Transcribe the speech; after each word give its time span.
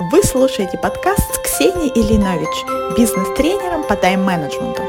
Вы 0.00 0.24
слушаете 0.24 0.76
подкаст 0.76 1.36
с 1.36 1.38
Ксенией 1.38 1.92
Ильинович, 1.94 2.96
бизнес-тренером 2.98 3.84
по 3.84 3.94
тайм-менеджменту. 3.94 4.82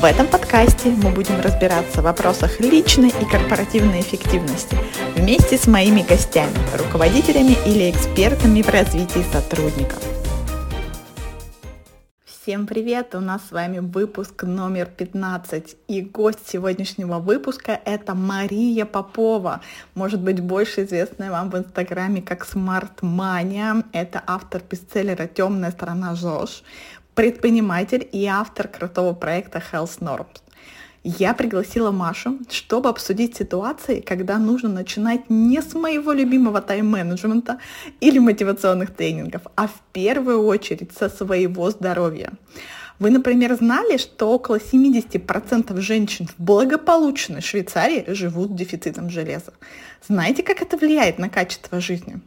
В 0.00 0.04
этом 0.04 0.26
подкасте 0.26 0.88
мы 0.88 1.10
будем 1.10 1.40
разбираться 1.40 2.00
в 2.00 2.04
вопросах 2.04 2.58
личной 2.58 3.10
и 3.10 3.24
корпоративной 3.24 4.00
эффективности 4.00 4.76
вместе 5.14 5.56
с 5.56 5.68
моими 5.68 6.02
гостями, 6.02 6.58
руководителями 6.76 7.56
или 7.64 7.92
экспертами 7.92 8.60
в 8.60 8.68
развитии 8.68 9.24
сотрудников. 9.32 10.02
Всем 12.42 12.66
привет! 12.66 13.14
У 13.14 13.20
нас 13.20 13.40
с 13.48 13.52
вами 13.52 13.78
выпуск 13.78 14.42
номер 14.42 14.86
15. 14.86 15.76
И 15.86 16.00
гость 16.00 16.48
сегодняшнего 16.48 17.20
выпуска 17.20 17.80
это 17.84 18.16
Мария 18.16 18.84
Попова. 18.84 19.60
Может 19.94 20.20
быть, 20.20 20.40
больше 20.40 20.82
известная 20.82 21.30
вам 21.30 21.50
в 21.50 21.56
Инстаграме 21.56 22.20
как 22.20 22.44
Mania. 23.00 23.84
Это 23.92 24.24
автор 24.26 24.60
бестселлера 24.68 25.28
«Темная 25.28 25.70
сторона 25.70 26.16
ЗОЖ», 26.16 26.64
предприниматель 27.14 28.08
и 28.10 28.26
автор 28.26 28.66
крутого 28.66 29.12
проекта 29.12 29.62
Health 29.72 30.00
Norms. 30.00 30.42
Я 31.04 31.34
пригласила 31.34 31.90
Машу, 31.90 32.38
чтобы 32.48 32.88
обсудить 32.88 33.36
ситуации, 33.36 34.00
когда 34.00 34.38
нужно 34.38 34.68
начинать 34.68 35.28
не 35.28 35.60
с 35.60 35.74
моего 35.74 36.12
любимого 36.12 36.60
тайм-менеджмента 36.60 37.58
или 38.00 38.20
мотивационных 38.20 38.94
тренингов, 38.94 39.42
а 39.56 39.66
в 39.66 39.74
первую 39.92 40.46
очередь 40.46 40.92
со 40.96 41.08
своего 41.08 41.70
здоровья. 41.70 42.30
Вы, 43.00 43.10
например, 43.10 43.52
знали, 43.56 43.96
что 43.96 44.30
около 44.30 44.58
70% 44.58 45.76
женщин 45.80 46.28
в 46.28 46.40
благополучной 46.40 47.40
Швейцарии 47.40 48.04
живут 48.06 48.52
с 48.52 48.54
дефицитом 48.54 49.10
железа? 49.10 49.52
Знаете, 50.06 50.44
как 50.44 50.62
это 50.62 50.76
влияет 50.76 51.18
на 51.18 51.28
качество 51.28 51.80
жизни? 51.80 52.20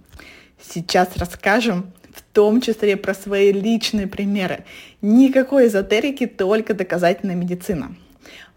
Сейчас 0.61 1.15
расскажем 1.15 1.93
в 2.13 2.21
том 2.33 2.59
числе 2.59 2.97
про 2.97 3.13
свои 3.13 3.53
личные 3.53 4.07
примеры. 4.07 4.65
Никакой 5.01 5.67
эзотерики, 5.67 6.25
только 6.25 6.73
доказательная 6.73 7.35
медицина. 7.35 7.95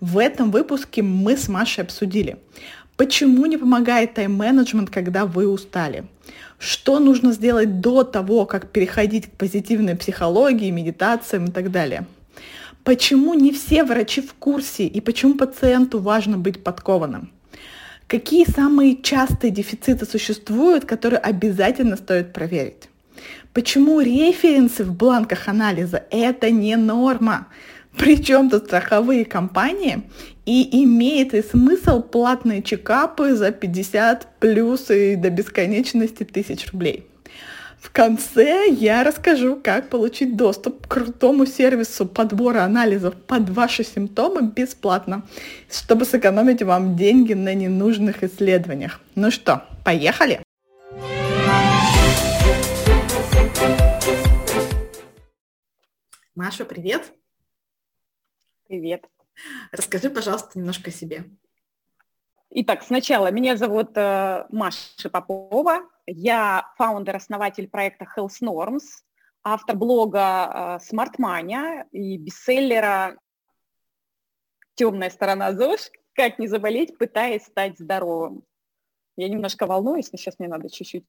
В 0.00 0.18
этом 0.18 0.50
выпуске 0.50 1.02
мы 1.02 1.36
с 1.36 1.48
Машей 1.48 1.84
обсудили, 1.84 2.36
почему 2.96 3.46
не 3.46 3.56
помогает 3.56 4.14
тайм-менеджмент, 4.14 4.90
когда 4.90 5.26
вы 5.26 5.48
устали, 5.48 6.04
что 6.58 6.98
нужно 6.98 7.32
сделать 7.32 7.80
до 7.80 8.04
того, 8.04 8.46
как 8.46 8.70
переходить 8.70 9.26
к 9.26 9.30
позитивной 9.32 9.96
психологии, 9.96 10.70
медитациям 10.70 11.46
и 11.46 11.50
так 11.50 11.70
далее. 11.70 12.06
Почему 12.84 13.34
не 13.34 13.52
все 13.52 13.84
врачи 13.84 14.20
в 14.20 14.34
курсе 14.34 14.86
и 14.86 15.00
почему 15.00 15.34
пациенту 15.34 16.00
важно 16.00 16.38
быть 16.38 16.62
подкованным? 16.64 17.30
Какие 18.06 18.50
самые 18.50 19.02
частые 19.02 19.50
дефициты 19.50 20.06
существуют, 20.06 20.86
которые 20.86 21.18
обязательно 21.18 21.96
стоит 21.96 22.32
проверить? 22.32 22.88
Почему 23.52 24.00
референсы 24.00 24.84
в 24.84 24.94
бланках 24.94 25.48
анализа– 25.48 26.04
это 26.10 26.50
не 26.50 26.76
норма? 26.76 27.48
Причем 27.98 28.48
тут 28.48 28.66
страховые 28.66 29.24
компании, 29.24 30.02
и 30.46 30.84
имеет 30.84 31.32
ли 31.32 31.42
смысл 31.42 32.00
платные 32.00 32.62
чекапы 32.62 33.34
за 33.34 33.50
50 33.50 34.38
плюс 34.38 34.90
и 34.90 35.16
до 35.16 35.30
бесконечности 35.30 36.24
тысяч 36.24 36.70
рублей. 36.72 37.06
В 37.80 37.90
конце 37.90 38.66
я 38.70 39.04
расскажу, 39.04 39.60
как 39.62 39.88
получить 39.88 40.36
доступ 40.36 40.86
к 40.86 40.90
крутому 40.90 41.46
сервису 41.46 42.06
подбора 42.06 42.62
анализов 42.62 43.14
под 43.14 43.50
ваши 43.50 43.84
симптомы 43.84 44.42
бесплатно, 44.42 45.22
чтобы 45.70 46.04
сэкономить 46.04 46.62
вам 46.62 46.96
деньги 46.96 47.34
на 47.34 47.54
ненужных 47.54 48.24
исследованиях. 48.24 49.00
Ну 49.14 49.30
что, 49.30 49.64
поехали? 49.84 50.40
Маша, 56.34 56.64
привет! 56.64 57.17
Привет. 58.68 59.08
Расскажи, 59.72 60.10
пожалуйста, 60.10 60.58
немножко 60.58 60.90
о 60.90 60.92
себе. 60.92 61.24
Итак, 62.50 62.82
сначала 62.82 63.30
меня 63.30 63.56
зовут 63.56 63.96
э, 63.96 64.44
Маша 64.50 65.08
Попова. 65.10 65.88
Я 66.06 66.70
фаундер-основатель 66.76 67.68
проекта 67.68 68.06
Health 68.14 68.42
Norms, 68.42 68.84
автор 69.42 69.74
блога 69.74 70.80
э, 70.82 70.94
Smart 70.94 71.14
Mania 71.18 71.86
и 71.92 72.18
бестселлера 72.18 73.18
«Темная 74.74 75.08
сторона 75.08 75.54
ЗОЖ. 75.54 75.90
Как 76.12 76.38
не 76.38 76.46
заболеть, 76.46 76.98
пытаясь 76.98 77.46
стать 77.46 77.78
здоровым». 77.78 78.44
Я 79.16 79.30
немножко 79.30 79.66
волнуюсь, 79.66 80.12
но 80.12 80.18
сейчас 80.18 80.38
мне 80.38 80.48
надо 80.48 80.68
чуть-чуть 80.68 81.06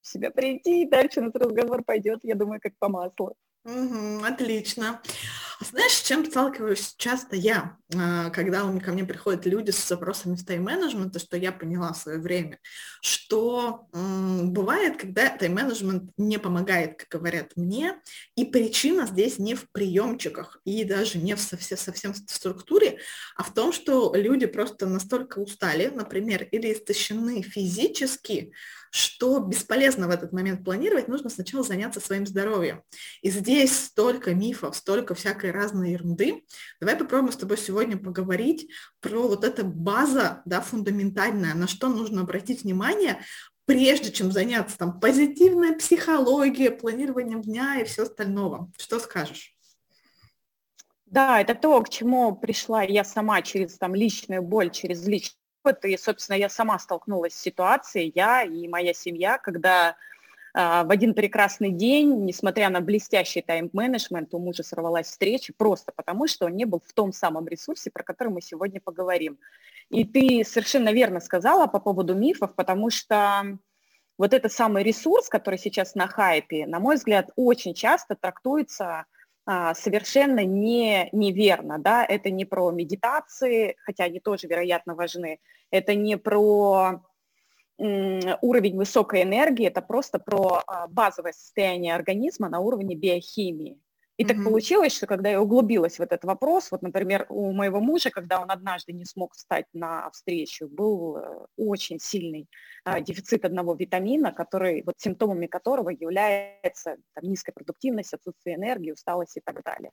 в 0.00 0.08
себя 0.08 0.30
прийти, 0.30 0.82
и 0.82 0.88
дальше 0.88 1.20
этот 1.20 1.36
разговор 1.36 1.84
пойдет, 1.84 2.20
я 2.22 2.34
думаю, 2.34 2.58
как 2.62 2.72
по 2.78 2.88
маслу. 2.88 3.34
Угу, 3.64 4.24
отлично. 4.24 5.02
Знаешь, 5.62 5.92
с 5.92 6.02
чем 6.02 6.24
сталкиваюсь 6.24 6.94
часто 6.96 7.36
я, 7.36 7.76
а, 7.94 8.30
когда 8.30 8.60
ко 8.80 8.92
мне 8.92 9.04
приходят 9.04 9.44
люди 9.44 9.70
с 9.70 9.86
запросами 9.86 10.34
в 10.34 10.44
тайм-менеджмента, 10.46 11.18
что 11.18 11.36
я 11.36 11.52
поняла 11.52 11.92
в 11.92 11.98
свое 11.98 12.18
время, 12.18 12.58
что 13.02 13.86
бывает, 13.92 14.96
когда 14.96 15.28
тайм-менеджмент 15.28 16.12
не 16.16 16.38
помогает, 16.38 16.96
как 16.96 17.20
говорят 17.20 17.52
мне, 17.56 18.00
и 18.36 18.46
причина 18.46 19.06
здесь 19.06 19.38
не 19.38 19.54
в 19.54 19.70
приемчиках 19.70 20.58
и 20.64 20.82
даже 20.84 21.18
не 21.18 21.36
в 21.36 21.40
совсем, 21.40 21.76
совсем 21.76 22.14
структуре, 22.14 22.98
а 23.36 23.42
в 23.42 23.52
том, 23.52 23.74
что 23.74 24.14
люди 24.14 24.46
просто 24.46 24.86
настолько 24.86 25.40
устали, 25.40 25.88
например, 25.88 26.42
или 26.44 26.72
истощены 26.72 27.42
физически, 27.42 28.54
что 28.90 29.38
бесполезно 29.38 30.08
в 30.08 30.10
этот 30.10 30.32
момент 30.32 30.64
планировать, 30.64 31.08
нужно 31.08 31.30
сначала 31.30 31.62
заняться 31.62 32.00
своим 32.00 32.26
здоровьем. 32.26 32.82
И 33.22 33.30
здесь 33.30 33.86
столько 33.86 34.34
мифов, 34.34 34.76
столько 34.76 35.14
всякой 35.14 35.52
разной 35.52 35.92
ерунды. 35.92 36.44
Давай 36.80 36.96
попробуем 36.96 37.32
с 37.32 37.36
тобой 37.36 37.56
сегодня 37.56 37.96
поговорить 37.96 38.68
про 39.00 39.28
вот 39.28 39.44
это 39.44 39.64
база, 39.64 40.42
да, 40.44 40.60
фундаментальная, 40.60 41.54
на 41.54 41.68
что 41.68 41.88
нужно 41.88 42.22
обратить 42.22 42.64
внимание, 42.64 43.20
прежде 43.64 44.10
чем 44.10 44.32
заняться 44.32 44.76
там 44.76 44.98
позитивной 44.98 45.76
психологией, 45.76 46.72
планированием 46.72 47.40
дня 47.40 47.80
и 47.80 47.84
все 47.84 48.02
остального. 48.02 48.70
Что 48.76 48.98
скажешь? 48.98 49.54
Да, 51.06 51.40
это 51.40 51.54
то, 51.56 51.80
к 51.82 51.88
чему 51.88 52.34
пришла 52.36 52.82
я 52.82 53.04
сама 53.04 53.42
через 53.42 53.76
там 53.78 53.94
личную 53.94 54.42
боль, 54.42 54.70
через 54.70 55.06
личный 55.06 55.39
опыт, 55.62 55.84
и, 55.84 55.96
собственно, 55.96 56.36
я 56.36 56.48
сама 56.48 56.78
столкнулась 56.78 57.34
с 57.34 57.40
ситуацией, 57.40 58.12
я 58.14 58.42
и 58.42 58.68
моя 58.68 58.94
семья, 58.94 59.38
когда 59.38 59.96
а, 60.52 60.84
в 60.84 60.90
один 60.90 61.14
прекрасный 61.14 61.70
день, 61.70 62.24
несмотря 62.24 62.70
на 62.70 62.80
блестящий 62.80 63.42
тайм-менеджмент, 63.42 64.34
у 64.34 64.38
мужа 64.38 64.62
сорвалась 64.62 65.06
встреча 65.06 65.52
просто 65.56 65.92
потому, 65.94 66.26
что 66.26 66.46
он 66.46 66.56
не 66.56 66.64
был 66.64 66.82
в 66.84 66.92
том 66.92 67.12
самом 67.12 67.46
ресурсе, 67.46 67.90
про 67.90 68.02
который 68.02 68.32
мы 68.32 68.40
сегодня 68.40 68.80
поговорим. 68.80 69.38
И 69.90 70.04
ты 70.04 70.44
совершенно 70.44 70.92
верно 70.92 71.20
сказала 71.20 71.66
по 71.66 71.80
поводу 71.80 72.14
мифов, 72.14 72.54
потому 72.54 72.90
что 72.90 73.58
вот 74.18 74.34
этот 74.34 74.52
самый 74.52 74.82
ресурс, 74.82 75.28
который 75.28 75.58
сейчас 75.58 75.94
на 75.94 76.06
хайпе, 76.06 76.66
на 76.66 76.78
мой 76.78 76.96
взгляд, 76.96 77.30
очень 77.36 77.74
часто 77.74 78.16
трактуется 78.16 79.06
совершенно 79.46 80.44
не, 80.44 81.08
неверно. 81.12 81.78
Да? 81.78 82.04
Это 82.04 82.30
не 82.30 82.44
про 82.44 82.70
медитации, 82.70 83.76
хотя 83.84 84.04
они 84.04 84.20
тоже, 84.20 84.46
вероятно, 84.46 84.94
важны. 84.94 85.40
Это 85.70 85.94
не 85.94 86.16
про 86.16 87.02
уровень 87.78 88.76
высокой 88.76 89.22
энергии, 89.22 89.66
это 89.66 89.80
просто 89.80 90.18
про 90.18 90.62
а, 90.66 90.86
базовое 90.86 91.32
состояние 91.32 91.94
организма 91.94 92.50
на 92.50 92.60
уровне 92.60 92.94
биохимии. 92.94 93.78
И 94.20 94.22
mm-hmm. 94.22 94.26
так 94.26 94.44
получилось, 94.44 94.94
что 94.94 95.06
когда 95.06 95.30
я 95.30 95.40
углубилась 95.40 95.98
в 95.98 96.02
этот 96.02 96.24
вопрос, 96.24 96.70
вот, 96.70 96.82
например, 96.82 97.24
у 97.30 97.52
моего 97.52 97.80
мужа, 97.80 98.10
когда 98.10 98.42
он 98.42 98.50
однажды 98.50 98.92
не 98.92 99.06
смог 99.06 99.32
встать 99.32 99.64
на 99.72 100.10
встречу, 100.10 100.68
был 100.68 101.16
э, 101.16 101.46
очень 101.56 101.98
сильный 101.98 102.46
а, 102.84 103.00
дефицит 103.00 103.46
одного 103.46 103.72
витамина, 103.74 104.30
который, 104.30 104.82
вот 104.84 104.96
симптомами 104.98 105.46
которого 105.46 105.88
является 105.88 106.98
там, 107.14 107.30
низкая 107.30 107.54
продуктивность, 107.54 108.12
отсутствие 108.12 108.56
энергии, 108.56 108.92
усталость 108.92 109.38
и 109.38 109.40
так 109.40 109.62
далее. 109.64 109.90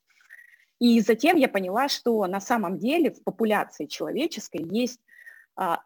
И 0.80 1.00
затем 1.00 1.38
я 1.38 1.48
поняла, 1.48 1.88
что 1.88 2.28
на 2.28 2.42
самом 2.42 2.80
деле 2.80 3.12
в 3.12 3.24
популяции 3.24 3.86
человеческой 3.86 4.62
есть 4.69 5.00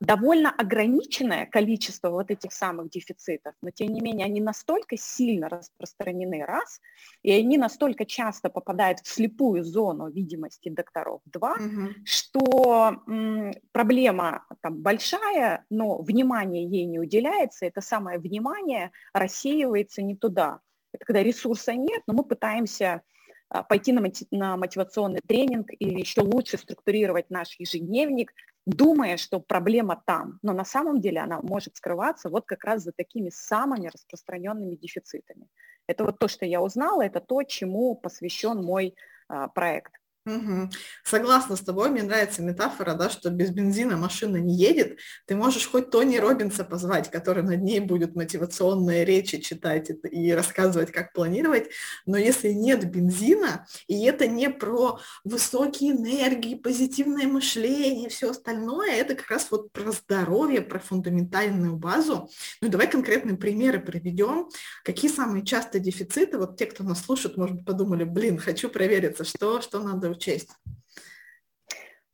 довольно 0.01 0.51
ограниченное 0.51 1.45
количество 1.45 2.09
вот 2.09 2.29
этих 2.29 2.51
самых 2.51 2.89
дефицитов, 2.89 3.53
но 3.61 3.71
тем 3.71 3.93
не 3.93 4.01
менее 4.01 4.25
они 4.25 4.41
настолько 4.41 4.97
сильно 4.97 5.47
распространены, 5.47 6.43
раз, 6.45 6.81
и 7.23 7.31
они 7.31 7.57
настолько 7.57 8.05
часто 8.05 8.49
попадают 8.49 8.99
в 8.99 9.07
слепую 9.07 9.63
зону 9.63 10.09
видимости 10.09 10.67
докторов, 10.67 11.21
два, 11.25 11.53
угу. 11.53 11.93
что 12.03 12.97
м, 13.07 13.53
проблема 13.71 14.45
там 14.61 14.77
большая, 14.81 15.65
но 15.69 16.01
внимание 16.01 16.67
ей 16.67 16.85
не 16.85 16.99
уделяется, 16.99 17.65
это 17.65 17.79
самое 17.79 18.19
внимание 18.19 18.91
рассеивается 19.13 20.01
не 20.01 20.17
туда. 20.17 20.59
Это 20.93 21.05
когда 21.05 21.23
ресурса 21.23 21.73
нет, 21.75 22.01
но 22.07 22.13
мы 22.13 22.25
пытаемся 22.25 23.03
а, 23.47 23.63
пойти 23.63 23.93
на, 23.93 24.57
мотивационный 24.57 25.21
тренинг 25.25 25.69
или 25.79 25.99
еще 25.99 26.21
лучше 26.21 26.57
структурировать 26.57 27.29
наш 27.29 27.57
ежедневник 27.59 28.33
думая, 28.65 29.17
что 29.17 29.39
проблема 29.39 30.01
там, 30.05 30.39
но 30.41 30.53
на 30.53 30.65
самом 30.65 31.01
деле 31.01 31.19
она 31.19 31.39
может 31.41 31.77
скрываться 31.77 32.29
вот 32.29 32.45
как 32.45 32.63
раз 32.63 32.83
за 32.83 32.91
такими 32.91 33.29
самыми 33.29 33.87
распространенными 33.87 34.75
дефицитами. 34.75 35.47
Это 35.87 36.05
вот 36.05 36.19
то, 36.19 36.27
что 36.27 36.45
я 36.45 36.61
узнала, 36.61 37.03
это 37.03 37.19
то, 37.19 37.43
чему 37.43 37.95
посвящен 37.95 38.61
мой 38.61 38.95
а, 39.27 39.47
проект. 39.47 39.93
Угу. 40.27 40.69
Согласна 41.03 41.55
с 41.55 41.61
тобой, 41.61 41.89
мне 41.89 42.03
нравится 42.03 42.43
метафора, 42.43 42.93
да, 42.93 43.09
что 43.09 43.31
без 43.31 43.49
бензина 43.49 43.97
машина 43.97 44.37
не 44.37 44.55
едет. 44.55 44.99
Ты 45.25 45.35
можешь 45.35 45.67
хоть 45.67 45.89
Тони 45.89 46.17
Робинса 46.17 46.63
позвать, 46.63 47.09
который 47.09 47.41
над 47.41 47.63
ней 47.63 47.79
будет 47.79 48.15
мотивационные 48.15 49.03
речи 49.03 49.39
читать 49.41 49.89
и 50.11 50.31
рассказывать, 50.31 50.91
как 50.91 51.13
планировать, 51.13 51.71
но 52.05 52.17
если 52.17 52.49
нет 52.49 52.85
бензина, 52.85 53.65
и 53.87 54.05
это 54.05 54.27
не 54.27 54.51
про 54.51 54.99
высокие 55.23 55.93
энергии, 55.93 56.53
позитивное 56.53 57.25
мышление, 57.25 58.07
все 58.09 58.29
остальное, 58.29 58.91
это 58.91 59.15
как 59.15 59.31
раз 59.31 59.47
вот 59.49 59.71
про 59.71 59.91
здоровье, 59.91 60.61
про 60.61 60.77
фундаментальную 60.77 61.77
базу. 61.77 62.29
Ну 62.61 62.69
давай 62.69 62.87
конкретные 62.87 63.37
примеры 63.37 63.79
приведем. 63.79 64.49
Какие 64.83 65.09
самые 65.09 65.43
частые 65.43 65.81
дефициты? 65.81 66.37
Вот 66.37 66.57
те, 66.57 66.67
кто 66.67 66.83
нас 66.83 67.03
слушает, 67.03 67.37
может 67.37 67.55
быть, 67.55 67.65
подумали, 67.65 68.03
блин, 68.03 68.37
хочу 68.37 68.69
провериться, 68.69 69.23
что, 69.23 69.61
что 69.61 69.79
надо 69.79 70.10
учесть? 70.11 70.51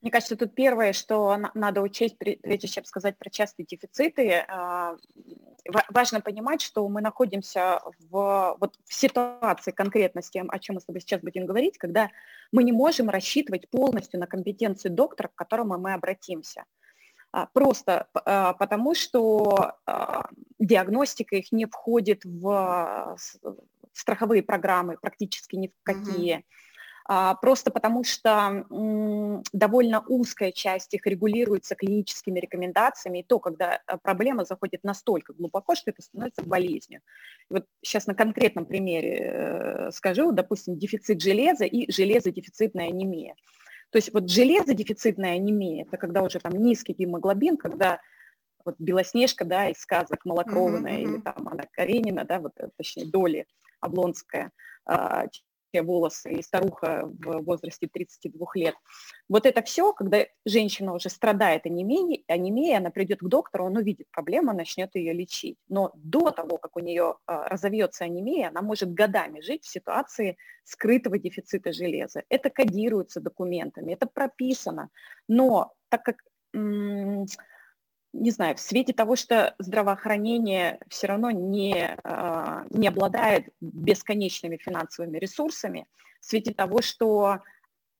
Мне 0.01 0.11
кажется, 0.11 0.37
тут 0.37 0.53
первое, 0.53 0.93
что 0.93 1.37
надо 1.55 1.81
учесть, 1.81 2.17
прежде 2.19 2.67
чем 2.67 2.85
сказать 2.85 3.17
про 3.17 3.29
частые 3.31 3.65
дефициты, 3.65 4.45
а, 4.47 4.95
важно 5.89 6.21
понимать, 6.21 6.61
что 6.61 6.87
мы 6.87 7.01
находимся 7.01 7.81
в, 8.09 8.55
вот, 8.59 8.75
в 8.85 8.93
ситуации 8.93 9.71
конкретно 9.71 10.21
с 10.21 10.29
тем, 10.29 10.49
о 10.51 10.59
чем 10.59 10.75
мы 10.75 10.81
с 10.81 10.85
тобой 10.85 11.01
сейчас 11.01 11.21
будем 11.21 11.47
говорить, 11.47 11.79
когда 11.79 12.11
мы 12.51 12.63
не 12.63 12.71
можем 12.71 13.09
рассчитывать 13.09 13.69
полностью 13.69 14.19
на 14.19 14.27
компетенцию 14.27 14.93
доктора, 14.93 15.29
к 15.29 15.35
которому 15.35 15.79
мы 15.79 15.93
обратимся. 15.93 16.65
А, 17.31 17.47
просто 17.47 18.07
а, 18.13 18.53
потому, 18.53 18.93
что 18.93 19.73
диагностика 20.59 21.35
их 21.35 21.51
не 21.51 21.65
входит 21.65 22.23
в 22.23 23.17
страховые 23.93 24.43
программы 24.43 24.97
практически 25.01 25.55
ни 25.55 25.67
в 25.67 25.73
какие. 25.83 26.37
Mm-hmm 26.37 26.43
просто 27.41 27.71
потому 27.71 28.03
что 28.03 28.65
довольно 29.53 30.03
узкая 30.07 30.51
часть 30.51 30.93
их 30.93 31.05
регулируется 31.05 31.75
клиническими 31.75 32.39
рекомендациями, 32.39 33.19
и 33.19 33.23
то, 33.23 33.39
когда 33.39 33.79
э, 33.87 33.97
проблема 34.01 34.43
заходит 34.43 34.83
настолько 34.83 35.33
глубоко, 35.33 35.75
что 35.75 35.91
это 35.91 36.01
становится 36.01 36.43
болезнью. 36.43 37.01
Вот 37.49 37.65
сейчас 37.81 38.07
на 38.07 38.15
конкретном 38.15 38.65
примере 38.65 39.19
э, 39.19 39.91
скажу, 39.91 40.31
допустим, 40.31 40.77
дефицит 40.77 41.21
железа 41.21 41.65
и 41.65 41.89
железодефицитная 41.91 42.87
анемия. 42.87 43.35
То 43.89 43.97
есть 43.99 44.13
вот 44.13 44.29
железодефицитная 44.29 45.35
анемия, 45.35 45.85
это 45.85 45.97
когда 45.97 46.23
уже 46.23 46.39
там 46.39 46.53
низкий 46.53 46.93
гемоглобин, 46.93 47.55
когда 47.55 48.01
вот 48.65 48.75
Белоснежка, 48.79 49.45
да, 49.45 49.69
из 49.69 49.77
сказок 49.77 50.25
Малокровная 50.25 50.97
mm-hmm. 50.97 51.03
или 51.03 51.21
там 51.21 51.47
Анна 51.47 51.63
Каренина, 51.71 52.25
да, 52.25 52.39
вот, 52.39 52.51
э, 52.57 52.67
точнее, 52.75 53.05
Доли 53.05 53.47
Облонская, 53.79 54.51
а, 54.85 55.27
волосы 55.73 56.33
и 56.33 56.41
старуха 56.41 57.03
в 57.05 57.41
возрасте 57.43 57.87
32 57.87 58.47
лет. 58.55 58.75
Вот 59.29 59.45
это 59.45 59.61
все, 59.61 59.93
когда 59.93 60.25
женщина 60.45 60.93
уже 60.93 61.09
страдает 61.09 61.65
анемией, 61.65 62.23
анемией, 62.27 62.77
она 62.77 62.89
придет 62.89 63.19
к 63.19 63.27
доктору, 63.27 63.65
он 63.65 63.77
увидит 63.77 64.07
проблему, 64.11 64.53
начнет 64.53 64.95
ее 64.95 65.13
лечить. 65.13 65.57
Но 65.67 65.91
до 65.95 66.31
того, 66.31 66.57
как 66.57 66.75
у 66.75 66.79
нее 66.79 67.15
а, 67.25 67.49
разовьется 67.49 68.05
анемия, 68.05 68.49
она 68.49 68.61
может 68.61 68.93
годами 68.93 69.41
жить 69.41 69.63
в 69.63 69.69
ситуации 69.69 70.37
скрытого 70.63 71.17
дефицита 71.17 71.71
железа. 71.71 72.23
Это 72.29 72.49
кодируется 72.49 73.19
документами, 73.21 73.93
это 73.93 74.07
прописано. 74.07 74.89
Но 75.27 75.73
так 75.89 76.03
как 76.03 76.17
не 78.13 78.31
знаю, 78.31 78.55
в 78.55 78.59
свете 78.59 78.93
того, 78.93 79.15
что 79.15 79.55
здравоохранение 79.59 80.79
все 80.87 81.07
равно 81.07 81.31
не, 81.31 81.97
а, 82.03 82.65
не 82.69 82.87
обладает 82.87 83.49
бесконечными 83.61 84.57
финансовыми 84.57 85.17
ресурсами, 85.17 85.87
в 86.19 86.25
свете 86.25 86.53
того, 86.53 86.81
что 86.81 87.41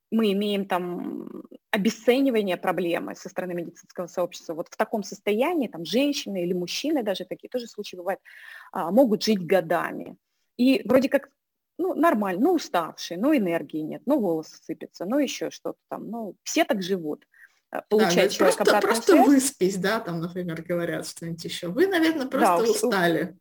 мы 0.09 0.31
имеем 0.31 0.65
там 0.65 1.44
обесценивание 1.71 2.57
проблемы 2.57 3.15
со 3.15 3.30
стороны 3.30 3.54
медицинского 3.54 4.07
сообщества, 4.07 4.54
вот 4.54 4.69
в 4.69 4.77
таком 4.77 5.04
состоянии 5.04 5.68
там 5.68 5.86
женщины 5.86 6.44
или 6.44 6.53
мужчины, 6.53 7.03
даже 7.03 7.25
такие 7.25 7.50
тоже 7.50 7.68
случаи 7.68 7.98
бывают, 7.98 8.21
а, 8.71 8.92
могут 8.92 9.24
жить 9.24 9.45
годами. 9.45 10.18
И 10.56 10.81
вроде 10.86 11.10
как 11.10 11.30
ну, 11.77 11.94
нормально, 11.94 12.42
ну, 12.42 12.53
уставшие, 12.53 13.19
ну, 13.19 13.36
энергии 13.36 13.81
нет, 13.81 14.01
ну, 14.06 14.19
волосы 14.19 14.57
сыпятся, 14.63 15.06
ну, 15.06 15.19
еще 15.19 15.51
что-то 15.51 15.77
там, 15.89 16.10
ну, 16.10 16.36
все 16.44 16.65
так 16.65 16.81
живут. 16.81 17.27
Э, 17.72 17.81
получать 17.90 18.38
да, 18.38 18.46
просто, 18.46 18.81
просто 18.81 19.12
связь. 19.14 19.28
выспись, 19.28 19.78
да, 19.78 20.00
там, 20.00 20.22
например, 20.22 20.62
говорят 20.62 21.08
что-нибудь 21.08 21.44
еще. 21.44 21.68
Вы, 21.68 21.88
наверное, 21.88 22.28
просто 22.28 22.64
да, 22.64 22.72
устали. 22.72 23.38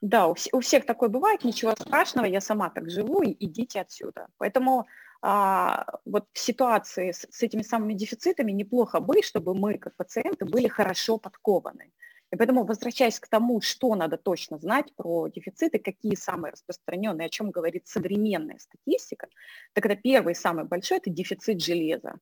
У, 0.00 0.06
да, 0.06 0.28
у, 0.28 0.36
у 0.52 0.60
всех 0.60 0.86
такое 0.86 1.08
бывает, 1.08 1.44
ничего 1.44 1.72
страшного, 1.72 2.26
я 2.26 2.40
сама 2.40 2.70
так 2.70 2.90
живу, 2.90 3.22
и 3.22 3.36
идите 3.38 3.80
отсюда. 3.80 4.28
Поэтому 4.38 4.86
а, 5.20 5.86
вот 6.04 6.26
в 6.32 6.38
ситуации 6.38 7.12
с, 7.12 7.26
с 7.30 7.42
этими 7.42 7.62
самыми 7.62 7.94
дефицитами 7.94 8.52
неплохо 8.52 9.00
бы, 9.00 9.22
чтобы 9.22 9.54
мы, 9.54 9.78
как 9.78 9.94
пациенты, 9.96 10.46
были 10.46 10.68
хорошо 10.68 11.18
подкованы. 11.18 11.92
И 12.32 12.36
поэтому, 12.36 12.64
возвращаясь 12.64 13.20
к 13.20 13.28
тому, 13.28 13.60
что 13.60 13.94
надо 13.94 14.16
точно 14.16 14.58
знать 14.58 14.86
про 14.96 15.28
дефициты, 15.28 15.78
какие 15.78 16.14
самые 16.14 16.52
распространенные, 16.52 17.26
о 17.26 17.28
чем 17.28 17.50
говорит 17.50 17.86
современная 17.86 18.58
статистика, 18.58 19.28
так 19.74 19.84
это 19.84 19.96
первый, 19.96 20.34
самый 20.34 20.64
большой, 20.64 20.96
это 20.96 21.10
дефицит 21.10 21.60
железа. 21.60 22.14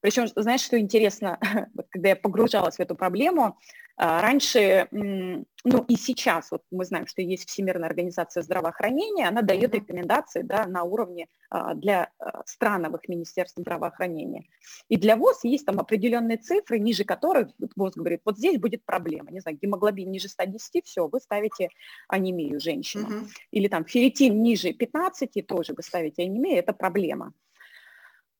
Причем, 0.00 0.26
знаешь, 0.34 0.60
что 0.60 0.78
интересно, 0.78 1.38
вот 1.74 1.86
когда 1.90 2.10
я 2.10 2.16
погружалась 2.16 2.76
в 2.76 2.80
эту 2.80 2.94
проблему, 2.94 3.58
а, 3.98 4.20
раньше, 4.20 4.88
ну 4.90 5.84
и 5.88 5.96
сейчас, 5.96 6.50
вот 6.50 6.62
мы 6.70 6.84
знаем, 6.84 7.06
что 7.06 7.22
есть 7.22 7.48
Всемирная 7.48 7.88
организация 7.88 8.42
здравоохранения, 8.42 9.26
она 9.26 9.40
дает 9.40 9.74
рекомендации 9.74 10.42
да, 10.42 10.66
на 10.66 10.82
уровне 10.82 11.28
а, 11.48 11.74
для 11.74 12.10
а, 12.18 12.42
страновых 12.44 13.08
министерств 13.08 13.58
здравоохранения. 13.58 14.44
И 14.90 14.98
для 14.98 15.16
ВОЗ 15.16 15.44
есть 15.44 15.64
там 15.64 15.80
определенные 15.80 16.36
цифры, 16.36 16.78
ниже 16.78 17.04
которых 17.04 17.48
ВОЗ 17.74 17.94
говорит, 17.94 18.20
вот 18.26 18.36
здесь 18.36 18.60
будет 18.60 18.84
проблема, 18.84 19.30
не 19.30 19.40
знаю, 19.40 19.58
гемоглобин 19.60 20.10
ниже 20.10 20.28
110, 20.28 20.84
все, 20.84 21.08
вы 21.08 21.18
ставите 21.18 21.70
анемию 22.06 22.60
женщину. 22.60 23.06
Угу. 23.06 23.26
Или 23.52 23.68
там 23.68 23.86
ферритин 23.86 24.42
ниже 24.42 24.74
15, 24.74 25.46
тоже 25.46 25.72
вы 25.74 25.82
ставите 25.82 26.22
анемию, 26.22 26.58
это 26.58 26.74
проблема. 26.74 27.32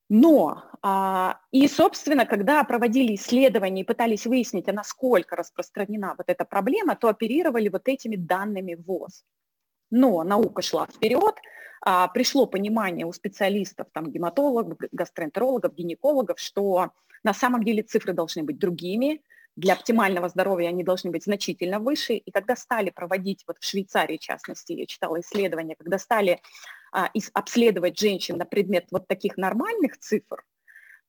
Но, 0.08 0.62
а, 0.82 1.40
и, 1.50 1.66
собственно, 1.66 2.26
когда 2.26 2.62
проводили 2.62 3.16
исследования 3.16 3.82
и 3.82 3.84
пытались 3.84 4.26
выяснить, 4.26 4.68
а 4.68 4.72
насколько 4.72 5.34
распространена 5.34 6.14
вот 6.16 6.28
эта 6.28 6.44
проблема, 6.44 6.94
то 6.94 7.08
оперировали 7.08 7.68
вот 7.68 7.88
этими 7.88 8.14
данными 8.14 8.74
ВОЗ. 8.74 9.24
Но 9.90 10.22
наука 10.22 10.62
шла 10.62 10.86
вперед, 10.86 11.34
а, 11.80 12.06
пришло 12.08 12.46
понимание 12.46 13.04
у 13.04 13.12
специалистов, 13.12 13.88
там, 13.92 14.10
гематологов, 14.12 14.78
гастроэнтерологов, 14.92 15.74
гинекологов, 15.74 16.38
что 16.38 16.90
на 17.24 17.34
самом 17.34 17.64
деле 17.64 17.82
цифры 17.82 18.12
должны 18.12 18.44
быть 18.44 18.58
другими, 18.58 19.22
для 19.56 19.72
оптимального 19.72 20.28
здоровья 20.28 20.68
они 20.68 20.84
должны 20.84 21.10
быть 21.10 21.24
значительно 21.24 21.80
выше. 21.80 22.14
И 22.14 22.30
когда 22.30 22.56
стали 22.56 22.90
проводить, 22.90 23.42
вот 23.46 23.56
в 23.58 23.64
Швейцарии, 23.64 24.18
в 24.18 24.20
частности, 24.20 24.74
я 24.74 24.86
читала 24.86 25.18
исследования, 25.20 25.76
когда 25.76 25.98
стали 25.98 26.40
а, 26.96 27.10
обследовать 27.34 27.98
женщин 27.98 28.38
на 28.38 28.46
предмет 28.46 28.86
вот 28.90 29.06
таких 29.06 29.36
нормальных 29.36 29.98
цифр, 29.98 30.42